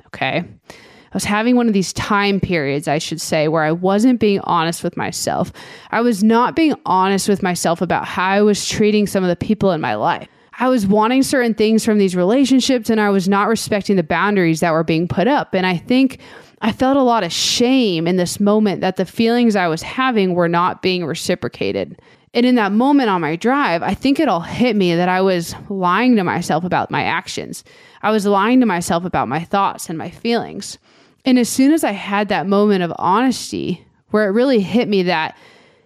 Okay. 0.08 0.38
I 0.70 1.14
was 1.14 1.24
having 1.24 1.56
one 1.56 1.68
of 1.68 1.74
these 1.74 1.94
time 1.94 2.40
periods, 2.40 2.88
I 2.88 2.98
should 2.98 3.22
say, 3.22 3.48
where 3.48 3.64
I 3.64 3.74
wasn't 3.74 4.20
being 4.20 4.40
honest 4.40 4.84
with 4.84 4.98
myself. 4.98 5.54
I 5.92 6.02
was 6.02 6.24
not 6.24 6.56
being 6.56 6.74
honest 6.88 7.30
with 7.30 7.44
myself 7.44 7.80
about 7.80 8.08
how 8.08 8.28
I 8.28 8.42
was 8.42 8.68
treating 8.68 9.06
some 9.06 9.24
of 9.24 9.30
the 9.30 9.36
people 9.36 9.70
in 9.70 9.82
my 9.82 9.94
life. 9.94 10.28
I 10.62 10.70
was 10.70 10.86
wanting 10.86 11.24
certain 11.24 11.56
things 11.56 11.84
from 11.84 11.98
these 11.98 12.16
relationships 12.16 12.92
and 12.92 13.02
I 13.02 13.10
was 13.10 13.28
not 13.28 13.48
respecting 13.48 13.96
the 13.96 14.04
boundaries 14.04 14.60
that 14.60 14.74
were 14.74 14.84
being 14.84 15.08
put 15.08 15.28
up. 15.28 15.56
And 15.56 15.66
I 15.66 15.76
think 15.76 16.20
I 16.62 16.72
felt 16.72 16.98
a 16.98 17.02
lot 17.02 17.24
of 17.24 17.34
shame 17.34 18.08
in 18.08 18.18
this 18.18 18.40
moment 18.40 18.82
that 18.82 18.96
the 18.96 19.06
feelings 19.06 19.56
I 19.56 19.68
was 19.68 19.82
having 19.82 20.36
were 20.36 20.48
not 20.48 20.84
being 20.84 21.04
reciprocated. 21.04 22.00
And 22.36 22.46
in 22.46 22.54
that 22.56 22.74
moment 22.74 23.10
on 23.10 23.22
my 23.22 23.36
drive, 23.38 23.82
I 23.82 23.96
think 23.96 24.20
it 24.20 24.28
all 24.28 24.42
hit 24.42 24.76
me 24.76 24.94
that 24.94 25.10
I 25.10 25.20
was 25.22 25.56
lying 25.68 26.16
to 26.18 26.24
myself 26.24 26.64
about 26.64 26.92
my 26.92 27.06
actions. 27.06 27.64
I 28.04 28.12
was 28.12 28.28
lying 28.28 28.60
to 28.60 28.68
myself 28.68 29.04
about 29.04 29.28
my 29.28 29.44
thoughts 29.44 29.90
and 29.90 29.98
my 29.98 30.12
feelings. 30.12 30.78
And 31.26 31.40
as 31.40 31.50
soon 31.50 31.74
as 31.74 31.84
I 31.84 31.92
had 31.92 32.30
that 32.30 32.46
moment 32.46 32.84
of 32.84 32.94
honesty, 33.00 33.84
where 34.10 34.28
it 34.28 34.34
really 34.34 34.60
hit 34.60 34.88
me 34.88 35.02
that, 35.04 35.36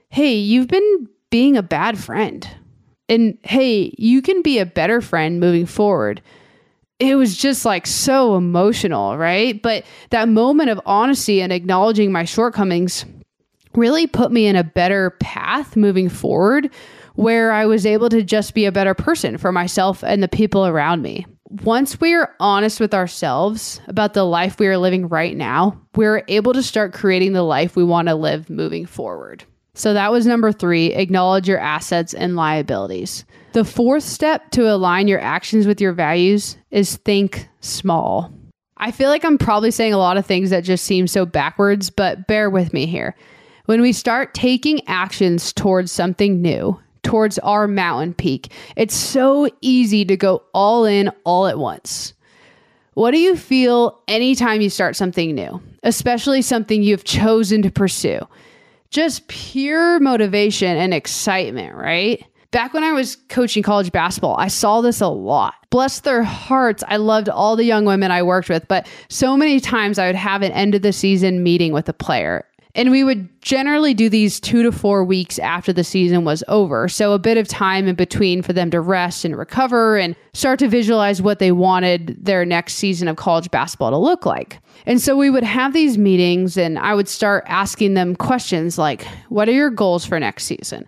hey, 0.09 0.33
you've 0.33 0.67
been 0.67 1.07
being 1.29 1.55
a 1.55 1.63
bad 1.63 1.97
friend 1.97 2.45
and 3.09 3.37
hey, 3.43 3.93
you 3.97 4.21
can 4.21 4.41
be 4.41 4.59
a 4.59 4.65
better 4.65 5.01
friend 5.01 5.39
moving 5.39 5.65
forward. 5.65 6.21
It 6.99 7.15
was 7.15 7.35
just 7.35 7.65
like 7.65 7.85
so 7.85 8.35
emotional, 8.35 9.17
right? 9.17 9.61
But 9.61 9.83
that 10.11 10.29
moment 10.29 10.69
of 10.69 10.79
honesty 10.85 11.41
and 11.41 11.51
acknowledging 11.51 12.11
my 12.11 12.23
shortcomings 12.23 13.05
really 13.75 14.07
put 14.07 14.31
me 14.31 14.47
in 14.47 14.55
a 14.55 14.63
better 14.63 15.11
path 15.19 15.75
moving 15.75 16.07
forward 16.09 16.69
where 17.15 17.51
I 17.51 17.65
was 17.65 17.85
able 17.85 18.09
to 18.09 18.23
just 18.23 18.53
be 18.53 18.65
a 18.65 18.71
better 18.71 18.93
person 18.93 19.37
for 19.37 19.51
myself 19.51 20.03
and 20.03 20.21
the 20.23 20.27
people 20.27 20.65
around 20.65 21.01
me. 21.01 21.25
Once 21.63 22.01
we 22.01 22.13
are 22.13 22.33
honest 22.39 22.79
with 22.79 22.93
ourselves 22.93 23.79
about 23.87 24.13
the 24.13 24.23
life 24.23 24.59
we 24.59 24.67
are 24.67 24.77
living 24.77 25.07
right 25.07 25.35
now, 25.35 25.79
we're 25.95 26.23
able 26.27 26.53
to 26.53 26.63
start 26.63 26.93
creating 26.93 27.33
the 27.33 27.43
life 27.43 27.75
we 27.75 27.83
want 27.83 28.07
to 28.07 28.15
live 28.15 28.49
moving 28.49 28.85
forward. 28.85 29.45
So 29.75 29.93
that 29.93 30.11
was 30.11 30.25
number 30.25 30.51
three 30.51 30.87
acknowledge 30.87 31.47
your 31.47 31.59
assets 31.59 32.13
and 32.13 32.35
liabilities. 32.35 33.25
The 33.51 33.65
fourth 33.65 34.03
step 34.03 34.51
to 34.51 34.73
align 34.73 35.07
your 35.07 35.19
actions 35.19 35.67
with 35.67 35.79
your 35.79 35.93
values 35.93 36.57
is 36.71 36.95
think 36.97 37.47
small. 37.59 38.33
I 38.77 38.91
feel 38.91 39.09
like 39.09 39.23
I'm 39.23 39.37
probably 39.37 39.71
saying 39.71 39.93
a 39.93 39.97
lot 39.97 40.17
of 40.17 40.25
things 40.25 40.49
that 40.49 40.63
just 40.63 40.85
seem 40.85 41.07
so 41.07 41.25
backwards, 41.25 41.89
but 41.89 42.27
bear 42.27 42.49
with 42.49 42.73
me 42.73 42.85
here. 42.85 43.15
When 43.65 43.81
we 43.81 43.93
start 43.93 44.33
taking 44.33 44.85
actions 44.87 45.53
towards 45.53 45.91
something 45.91 46.41
new, 46.41 46.79
towards 47.03 47.39
our 47.39 47.67
mountain 47.67 48.13
peak, 48.13 48.51
it's 48.75 48.95
so 48.95 49.49
easy 49.61 50.05
to 50.05 50.17
go 50.17 50.43
all 50.53 50.85
in 50.85 51.09
all 51.23 51.47
at 51.47 51.57
once. 51.57 52.13
What 52.93 53.11
do 53.11 53.19
you 53.19 53.35
feel 53.35 54.01
anytime 54.07 54.61
you 54.61 54.69
start 54.69 54.95
something 54.95 55.35
new, 55.35 55.61
especially 55.83 56.41
something 56.41 56.81
you've 56.81 57.03
chosen 57.03 57.61
to 57.61 57.71
pursue? 57.71 58.19
Just 58.95 59.27
pure 59.27 59.99
motivation 59.99 60.77
and 60.77 60.93
excitement, 60.93 61.75
right? 61.75 62.25
Back 62.51 62.73
when 62.73 62.85
I 62.85 62.93
was 62.93 63.17
coaching 63.27 63.61
college 63.61 63.91
basketball, 63.91 64.37
I 64.37 64.47
saw 64.47 64.79
this 64.79 65.01
a 65.01 65.09
lot. 65.09 65.55
Bless 65.69 65.99
their 65.99 66.23
hearts, 66.23 66.81
I 66.87 66.95
loved 66.95 67.27
all 67.27 67.57
the 67.57 67.65
young 67.65 67.83
women 67.83 68.09
I 68.09 68.23
worked 68.23 68.47
with, 68.47 68.65
but 68.69 68.87
so 69.09 69.35
many 69.35 69.59
times 69.59 69.99
I 69.99 70.07
would 70.07 70.15
have 70.15 70.41
an 70.43 70.53
end 70.53 70.75
of 70.75 70.81
the 70.81 70.93
season 70.93 71.43
meeting 71.43 71.73
with 71.73 71.89
a 71.89 71.93
player. 71.93 72.45
And 72.75 72.91
we 72.91 73.05
would 73.05 73.41
generally 73.41 73.93
do 73.93 74.09
these 74.09 74.39
two 74.39 74.61
to 74.63 74.71
four 74.71 75.05
weeks 75.05 75.39
after 75.39 75.71
the 75.71 75.83
season 75.83 76.25
was 76.25 76.43
over. 76.49 76.89
So 76.89 77.13
a 77.13 77.19
bit 77.19 77.37
of 77.37 77.47
time 77.47 77.87
in 77.87 77.95
between 77.95 78.41
for 78.41 78.51
them 78.51 78.69
to 78.71 78.81
rest 78.81 79.23
and 79.23 79.37
recover 79.37 79.97
and 79.97 80.13
start 80.33 80.59
to 80.59 80.67
visualize 80.67 81.21
what 81.21 81.39
they 81.39 81.53
wanted 81.53 82.17
their 82.23 82.45
next 82.45 82.75
season 82.75 83.07
of 83.07 83.15
college 83.15 83.49
basketball 83.49 83.91
to 83.91 83.97
look 83.97 84.25
like. 84.25 84.59
And 84.85 85.01
so 85.01 85.15
we 85.15 85.29
would 85.29 85.43
have 85.43 85.71
these 85.71 85.97
meetings 85.97 86.57
and 86.57 86.77
I 86.77 86.93
would 86.93 87.07
start 87.07 87.45
asking 87.47 87.93
them 87.93 88.13
questions 88.13 88.77
like, 88.77 89.07
what 89.29 89.47
are 89.47 89.53
your 89.53 89.69
goals 89.69 90.05
for 90.05 90.19
next 90.19 90.43
season? 90.43 90.85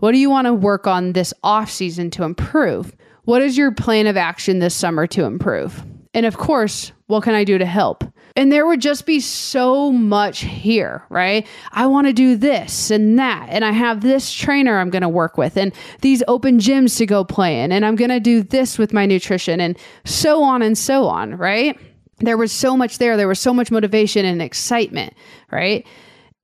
What 0.00 0.12
do 0.12 0.18
you 0.18 0.30
want 0.30 0.46
to 0.46 0.54
work 0.54 0.88
on 0.88 1.12
this 1.12 1.32
off 1.44 1.70
season 1.70 2.10
to 2.12 2.24
improve? 2.24 2.96
What 3.24 3.42
is 3.42 3.56
your 3.56 3.70
plan 3.70 4.08
of 4.08 4.16
action 4.16 4.58
this 4.58 4.74
summer 4.74 5.06
to 5.08 5.24
improve? 5.24 5.84
And 6.14 6.26
of 6.26 6.36
course, 6.36 6.90
what 7.08 7.24
can 7.24 7.34
I 7.34 7.42
do 7.42 7.58
to 7.58 7.66
help? 7.66 8.04
And 8.36 8.52
there 8.52 8.66
would 8.66 8.80
just 8.80 9.06
be 9.06 9.18
so 9.18 9.90
much 9.90 10.40
here, 10.40 11.02
right? 11.08 11.46
I 11.72 11.86
want 11.86 12.06
to 12.06 12.12
do 12.12 12.36
this 12.36 12.90
and 12.90 13.18
that. 13.18 13.48
And 13.50 13.64
I 13.64 13.72
have 13.72 14.02
this 14.02 14.32
trainer 14.32 14.78
I'm 14.78 14.90
going 14.90 15.02
to 15.02 15.08
work 15.08 15.36
with 15.36 15.56
and 15.56 15.74
these 16.02 16.22
open 16.28 16.58
gyms 16.58 16.98
to 16.98 17.06
go 17.06 17.24
play 17.24 17.60
in. 17.60 17.72
And 17.72 17.84
I'm 17.84 17.96
going 17.96 18.10
to 18.10 18.20
do 18.20 18.42
this 18.42 18.78
with 18.78 18.92
my 18.92 19.06
nutrition 19.06 19.60
and 19.60 19.76
so 20.04 20.42
on 20.42 20.62
and 20.62 20.76
so 20.76 21.06
on, 21.06 21.34
right? 21.34 21.76
There 22.18 22.36
was 22.36 22.52
so 22.52 22.76
much 22.76 22.98
there. 22.98 23.16
There 23.16 23.26
was 23.26 23.40
so 23.40 23.54
much 23.54 23.70
motivation 23.70 24.24
and 24.24 24.42
excitement, 24.42 25.14
right? 25.50 25.86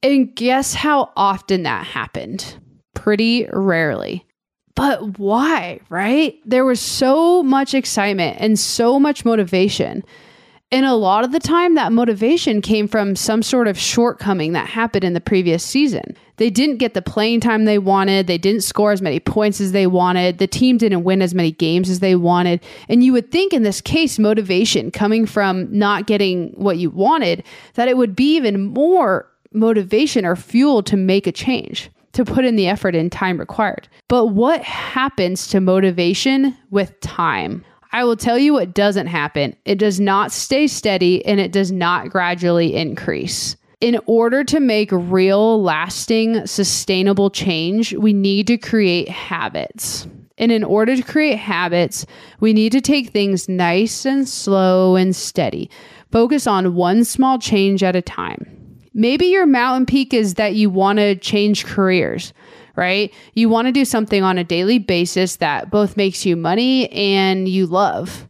And 0.02 0.34
guess 0.34 0.72
how 0.72 1.12
often 1.14 1.64
that 1.64 1.86
happened? 1.86 2.56
Pretty 2.94 3.46
rarely. 3.52 4.24
But 4.74 5.18
why, 5.18 5.80
right? 5.90 6.36
There 6.44 6.64
was 6.64 6.80
so 6.80 7.42
much 7.42 7.74
excitement 7.74 8.38
and 8.40 8.58
so 8.58 8.98
much 8.98 9.24
motivation 9.24 10.02
and 10.74 10.84
a 10.84 10.94
lot 10.94 11.22
of 11.22 11.30
the 11.30 11.38
time, 11.38 11.76
that 11.76 11.92
motivation 11.92 12.60
came 12.60 12.88
from 12.88 13.14
some 13.14 13.44
sort 13.44 13.68
of 13.68 13.78
shortcoming 13.78 14.54
that 14.54 14.68
happened 14.68 15.04
in 15.04 15.12
the 15.12 15.20
previous 15.20 15.62
season. 15.62 16.16
They 16.38 16.50
didn't 16.50 16.78
get 16.78 16.94
the 16.94 17.00
playing 17.00 17.42
time 17.42 17.64
they 17.64 17.78
wanted. 17.78 18.26
They 18.26 18.38
didn't 18.38 18.64
score 18.64 18.90
as 18.90 19.00
many 19.00 19.20
points 19.20 19.60
as 19.60 19.70
they 19.70 19.86
wanted. 19.86 20.38
The 20.38 20.48
team 20.48 20.76
didn't 20.76 21.04
win 21.04 21.22
as 21.22 21.32
many 21.32 21.52
games 21.52 21.88
as 21.88 22.00
they 22.00 22.16
wanted. 22.16 22.60
And 22.88 23.04
you 23.04 23.12
would 23.12 23.30
think 23.30 23.52
in 23.52 23.62
this 23.62 23.80
case, 23.80 24.18
motivation 24.18 24.90
coming 24.90 25.26
from 25.26 25.68
not 25.70 26.08
getting 26.08 26.48
what 26.56 26.78
you 26.78 26.90
wanted, 26.90 27.44
that 27.74 27.86
it 27.86 27.96
would 27.96 28.16
be 28.16 28.34
even 28.34 28.60
more 28.60 29.30
motivation 29.52 30.26
or 30.26 30.34
fuel 30.34 30.82
to 30.82 30.96
make 30.96 31.28
a 31.28 31.32
change, 31.32 31.88
to 32.14 32.24
put 32.24 32.44
in 32.44 32.56
the 32.56 32.66
effort 32.66 32.96
and 32.96 33.12
time 33.12 33.38
required. 33.38 33.86
But 34.08 34.26
what 34.26 34.60
happens 34.62 35.46
to 35.48 35.60
motivation 35.60 36.56
with 36.72 36.98
time? 36.98 37.64
I 37.94 38.02
will 38.02 38.16
tell 38.16 38.36
you 38.36 38.54
what 38.54 38.74
doesn't 38.74 39.06
happen. 39.06 39.54
It 39.64 39.78
does 39.78 40.00
not 40.00 40.32
stay 40.32 40.66
steady 40.66 41.24
and 41.24 41.38
it 41.38 41.52
does 41.52 41.70
not 41.70 42.10
gradually 42.10 42.74
increase. 42.74 43.56
In 43.80 44.00
order 44.06 44.42
to 44.42 44.58
make 44.58 44.90
real, 44.90 45.62
lasting, 45.62 46.44
sustainable 46.48 47.30
change, 47.30 47.94
we 47.94 48.12
need 48.12 48.48
to 48.48 48.58
create 48.58 49.08
habits. 49.08 50.08
And 50.38 50.50
in 50.50 50.64
order 50.64 50.96
to 50.96 51.02
create 51.02 51.38
habits, 51.38 52.04
we 52.40 52.52
need 52.52 52.72
to 52.72 52.80
take 52.80 53.10
things 53.10 53.48
nice 53.48 54.04
and 54.04 54.28
slow 54.28 54.96
and 54.96 55.14
steady. 55.14 55.70
Focus 56.10 56.48
on 56.48 56.74
one 56.74 57.04
small 57.04 57.38
change 57.38 57.84
at 57.84 57.94
a 57.94 58.02
time. 58.02 58.80
Maybe 58.92 59.26
your 59.26 59.46
mountain 59.46 59.86
peak 59.86 60.12
is 60.12 60.34
that 60.34 60.56
you 60.56 60.68
want 60.68 60.98
to 60.98 61.14
change 61.14 61.64
careers 61.64 62.32
right? 62.76 63.12
You 63.34 63.48
want 63.48 63.66
to 63.66 63.72
do 63.72 63.84
something 63.84 64.22
on 64.22 64.38
a 64.38 64.44
daily 64.44 64.78
basis 64.78 65.36
that 65.36 65.70
both 65.70 65.96
makes 65.96 66.24
you 66.26 66.36
money 66.36 66.90
and 66.90 67.48
you 67.48 67.66
love. 67.66 68.28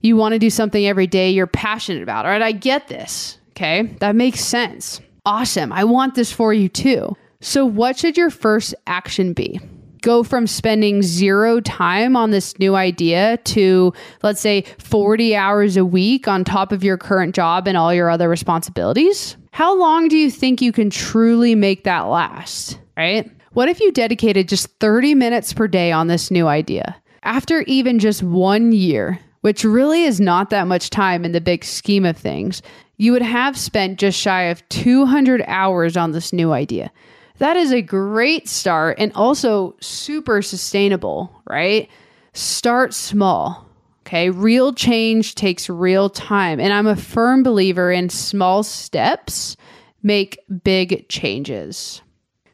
You 0.00 0.16
want 0.16 0.32
to 0.32 0.38
do 0.38 0.50
something 0.50 0.86
every 0.86 1.06
day 1.06 1.30
you're 1.30 1.46
passionate 1.46 2.02
about, 2.02 2.24
right? 2.26 2.42
I 2.42 2.52
get 2.52 2.88
this. 2.88 3.38
Okay. 3.50 3.82
That 4.00 4.16
makes 4.16 4.40
sense. 4.40 5.00
Awesome. 5.24 5.72
I 5.72 5.84
want 5.84 6.14
this 6.14 6.30
for 6.32 6.52
you 6.52 6.68
too. 6.68 7.16
So, 7.40 7.64
what 7.64 7.98
should 7.98 8.16
your 8.16 8.30
first 8.30 8.74
action 8.86 9.32
be? 9.32 9.60
Go 10.02 10.22
from 10.22 10.46
spending 10.46 11.02
zero 11.02 11.60
time 11.60 12.16
on 12.16 12.30
this 12.30 12.58
new 12.58 12.74
idea 12.74 13.38
to, 13.44 13.94
let's 14.22 14.40
say, 14.40 14.62
40 14.78 15.34
hours 15.34 15.78
a 15.78 15.84
week 15.84 16.28
on 16.28 16.44
top 16.44 16.72
of 16.72 16.84
your 16.84 16.98
current 16.98 17.34
job 17.34 17.66
and 17.66 17.76
all 17.76 17.94
your 17.94 18.10
other 18.10 18.28
responsibilities? 18.28 19.36
How 19.52 19.78
long 19.78 20.08
do 20.08 20.16
you 20.16 20.30
think 20.30 20.60
you 20.60 20.72
can 20.72 20.90
truly 20.90 21.54
make 21.54 21.84
that 21.84 22.02
last? 22.02 22.78
Right? 22.96 23.30
What 23.54 23.68
if 23.68 23.78
you 23.78 23.92
dedicated 23.92 24.48
just 24.48 24.66
30 24.80 25.14
minutes 25.14 25.52
per 25.52 25.68
day 25.68 25.92
on 25.92 26.08
this 26.08 26.28
new 26.28 26.48
idea? 26.48 26.96
After 27.22 27.60
even 27.62 28.00
just 28.00 28.20
one 28.20 28.72
year, 28.72 29.20
which 29.42 29.62
really 29.62 30.02
is 30.02 30.20
not 30.20 30.50
that 30.50 30.66
much 30.66 30.90
time 30.90 31.24
in 31.24 31.30
the 31.30 31.40
big 31.40 31.64
scheme 31.64 32.04
of 32.04 32.16
things, 32.16 32.62
you 32.96 33.12
would 33.12 33.22
have 33.22 33.56
spent 33.56 34.00
just 34.00 34.18
shy 34.18 34.42
of 34.42 34.68
200 34.70 35.44
hours 35.46 35.96
on 35.96 36.10
this 36.10 36.32
new 36.32 36.50
idea. 36.50 36.90
That 37.38 37.56
is 37.56 37.72
a 37.72 37.80
great 37.80 38.48
start 38.48 38.98
and 38.98 39.12
also 39.14 39.76
super 39.80 40.42
sustainable, 40.42 41.40
right? 41.48 41.88
Start 42.32 42.92
small. 42.92 43.68
Okay. 44.02 44.30
Real 44.30 44.72
change 44.72 45.36
takes 45.36 45.70
real 45.70 46.10
time. 46.10 46.58
And 46.58 46.72
I'm 46.72 46.88
a 46.88 46.96
firm 46.96 47.44
believer 47.44 47.92
in 47.92 48.08
small 48.08 48.64
steps 48.64 49.56
make 50.02 50.40
big 50.64 51.08
changes. 51.08 52.02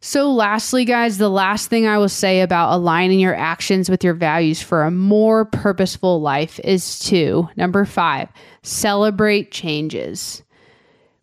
So, 0.02 0.32
lastly, 0.32 0.86
guys, 0.86 1.18
the 1.18 1.28
last 1.28 1.68
thing 1.68 1.86
I 1.86 1.98
will 1.98 2.08
say 2.08 2.40
about 2.40 2.72
aligning 2.72 3.20
your 3.20 3.34
actions 3.34 3.90
with 3.90 4.02
your 4.02 4.14
values 4.14 4.62
for 4.62 4.82
a 4.82 4.90
more 4.90 5.44
purposeful 5.44 6.22
life 6.22 6.58
is 6.64 6.98
to 7.00 7.50
number 7.54 7.84
five, 7.84 8.30
celebrate 8.62 9.50
changes. 9.50 10.42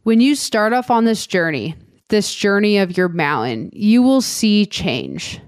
When 0.04 0.22
you 0.22 0.36
start 0.36 0.74
off 0.74 0.92
on 0.92 1.06
this 1.06 1.26
journey, 1.26 1.76
this 2.10 2.34
journey 2.34 2.78
of 2.78 2.96
your 2.96 3.10
mountain, 3.10 3.72
you 3.74 4.04
will 4.04 4.22
see 4.22 4.68
change. 4.68 5.42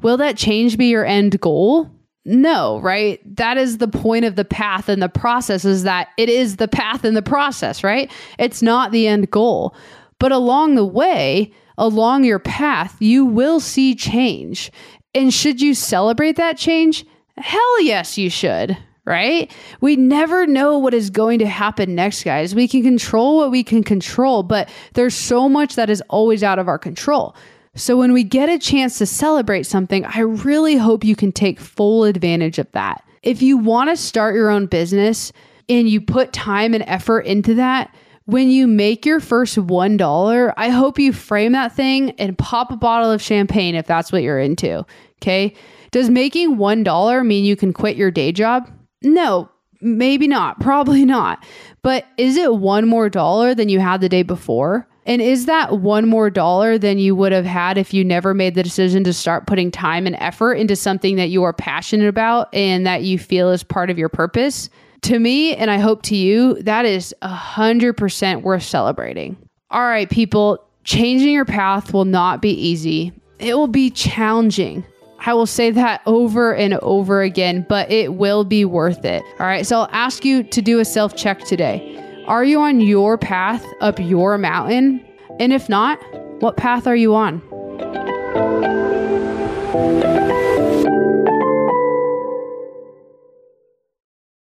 Will 0.00 0.16
that 0.18 0.36
change 0.36 0.78
be 0.78 0.86
your 0.86 1.04
end 1.04 1.40
goal? 1.40 1.90
No, 2.24 2.78
right? 2.78 3.20
That 3.36 3.58
is 3.58 3.78
the 3.78 3.88
point 3.88 4.24
of 4.24 4.36
the 4.36 4.44
path 4.44 4.88
and 4.88 5.02
the 5.02 5.08
process 5.08 5.64
is 5.64 5.82
that 5.82 6.10
it 6.16 6.28
is 6.28 6.56
the 6.56 6.68
path 6.68 7.04
and 7.04 7.16
the 7.16 7.22
process, 7.22 7.82
right? 7.82 8.08
It's 8.38 8.62
not 8.62 8.92
the 8.92 9.08
end 9.08 9.32
goal. 9.32 9.74
But 10.22 10.30
along 10.30 10.76
the 10.76 10.84
way, 10.84 11.50
along 11.76 12.22
your 12.22 12.38
path, 12.38 12.96
you 13.00 13.26
will 13.26 13.58
see 13.58 13.96
change. 13.96 14.70
And 15.16 15.34
should 15.34 15.60
you 15.60 15.74
celebrate 15.74 16.36
that 16.36 16.56
change? 16.56 17.04
Hell 17.38 17.82
yes, 17.82 18.16
you 18.16 18.30
should, 18.30 18.78
right? 19.04 19.52
We 19.80 19.96
never 19.96 20.46
know 20.46 20.78
what 20.78 20.94
is 20.94 21.10
going 21.10 21.40
to 21.40 21.46
happen 21.46 21.96
next, 21.96 22.22
guys. 22.22 22.54
We 22.54 22.68
can 22.68 22.84
control 22.84 23.38
what 23.38 23.50
we 23.50 23.64
can 23.64 23.82
control, 23.82 24.44
but 24.44 24.68
there's 24.94 25.16
so 25.16 25.48
much 25.48 25.74
that 25.74 25.90
is 25.90 26.00
always 26.08 26.44
out 26.44 26.60
of 26.60 26.68
our 26.68 26.78
control. 26.78 27.34
So 27.74 27.96
when 27.96 28.12
we 28.12 28.22
get 28.22 28.48
a 28.48 28.60
chance 28.60 28.98
to 28.98 29.06
celebrate 29.06 29.64
something, 29.64 30.04
I 30.04 30.20
really 30.20 30.76
hope 30.76 31.04
you 31.04 31.16
can 31.16 31.32
take 31.32 31.58
full 31.58 32.04
advantage 32.04 32.60
of 32.60 32.70
that. 32.70 33.02
If 33.24 33.42
you 33.42 33.58
want 33.58 33.90
to 33.90 33.96
start 33.96 34.36
your 34.36 34.50
own 34.50 34.66
business 34.66 35.32
and 35.68 35.88
you 35.88 36.00
put 36.00 36.32
time 36.32 36.74
and 36.74 36.84
effort 36.86 37.22
into 37.22 37.54
that, 37.54 37.92
when 38.32 38.50
you 38.50 38.66
make 38.66 39.04
your 39.04 39.20
first 39.20 39.56
$1, 39.56 40.54
I 40.56 40.68
hope 40.70 40.98
you 40.98 41.12
frame 41.12 41.52
that 41.52 41.76
thing 41.76 42.12
and 42.12 42.36
pop 42.36 42.72
a 42.72 42.76
bottle 42.76 43.10
of 43.10 43.20
champagne 43.20 43.74
if 43.74 43.86
that's 43.86 44.10
what 44.10 44.22
you're 44.22 44.40
into. 44.40 44.86
Okay. 45.20 45.54
Does 45.90 46.08
making 46.08 46.56
$1 46.56 47.26
mean 47.26 47.44
you 47.44 47.56
can 47.56 47.72
quit 47.72 47.96
your 47.96 48.10
day 48.10 48.32
job? 48.32 48.70
No, 49.02 49.50
maybe 49.82 50.26
not. 50.26 50.58
Probably 50.60 51.04
not. 51.04 51.44
But 51.82 52.06
is 52.16 52.36
it 52.36 52.56
one 52.56 52.88
more 52.88 53.10
dollar 53.10 53.54
than 53.54 53.68
you 53.68 53.80
had 53.80 54.00
the 54.00 54.08
day 54.08 54.22
before? 54.22 54.88
And 55.04 55.20
is 55.20 55.46
that 55.46 55.80
one 55.80 56.06
more 56.06 56.30
dollar 56.30 56.78
than 56.78 56.98
you 56.98 57.14
would 57.16 57.32
have 57.32 57.44
had 57.44 57.76
if 57.76 57.92
you 57.92 58.04
never 58.04 58.34
made 58.34 58.54
the 58.54 58.62
decision 58.62 59.04
to 59.04 59.12
start 59.12 59.46
putting 59.46 59.70
time 59.70 60.06
and 60.06 60.16
effort 60.20 60.54
into 60.54 60.76
something 60.76 61.16
that 61.16 61.28
you 61.28 61.42
are 61.42 61.52
passionate 61.52 62.08
about 62.08 62.54
and 62.54 62.86
that 62.86 63.02
you 63.02 63.18
feel 63.18 63.50
is 63.50 63.64
part 63.64 63.90
of 63.90 63.98
your 63.98 64.08
purpose? 64.08 64.70
To 65.02 65.18
me, 65.18 65.54
and 65.54 65.70
I 65.70 65.78
hope 65.78 66.02
to 66.04 66.16
you, 66.16 66.54
that 66.62 66.84
is 66.84 67.14
a 67.22 67.28
hundred 67.28 67.96
percent 67.96 68.42
worth 68.42 68.62
celebrating. 68.62 69.36
All 69.70 69.82
right, 69.82 70.08
people, 70.08 70.64
changing 70.84 71.32
your 71.32 71.44
path 71.44 71.92
will 71.92 72.04
not 72.04 72.42
be 72.42 72.50
easy. 72.50 73.12
It 73.38 73.54
will 73.54 73.68
be 73.68 73.90
challenging. 73.90 74.84
I 75.24 75.34
will 75.34 75.46
say 75.46 75.70
that 75.70 76.02
over 76.06 76.54
and 76.54 76.74
over 76.74 77.22
again, 77.22 77.64
but 77.68 77.90
it 77.90 78.14
will 78.14 78.44
be 78.44 78.64
worth 78.64 79.04
it. 79.04 79.22
All 79.38 79.46
right, 79.46 79.66
so 79.66 79.80
I'll 79.80 79.88
ask 79.92 80.24
you 80.24 80.42
to 80.42 80.62
do 80.62 80.80
a 80.80 80.84
self 80.84 81.16
check 81.16 81.40
today. 81.40 81.98
Are 82.26 82.44
you 82.44 82.60
on 82.60 82.80
your 82.80 83.18
path 83.18 83.64
up 83.80 83.98
your 83.98 84.38
mountain? 84.38 85.04
And 85.40 85.52
if 85.52 85.68
not, 85.68 85.98
what 86.40 86.56
path 86.56 86.86
are 86.86 86.96
you 86.96 87.14
on? 87.14 87.40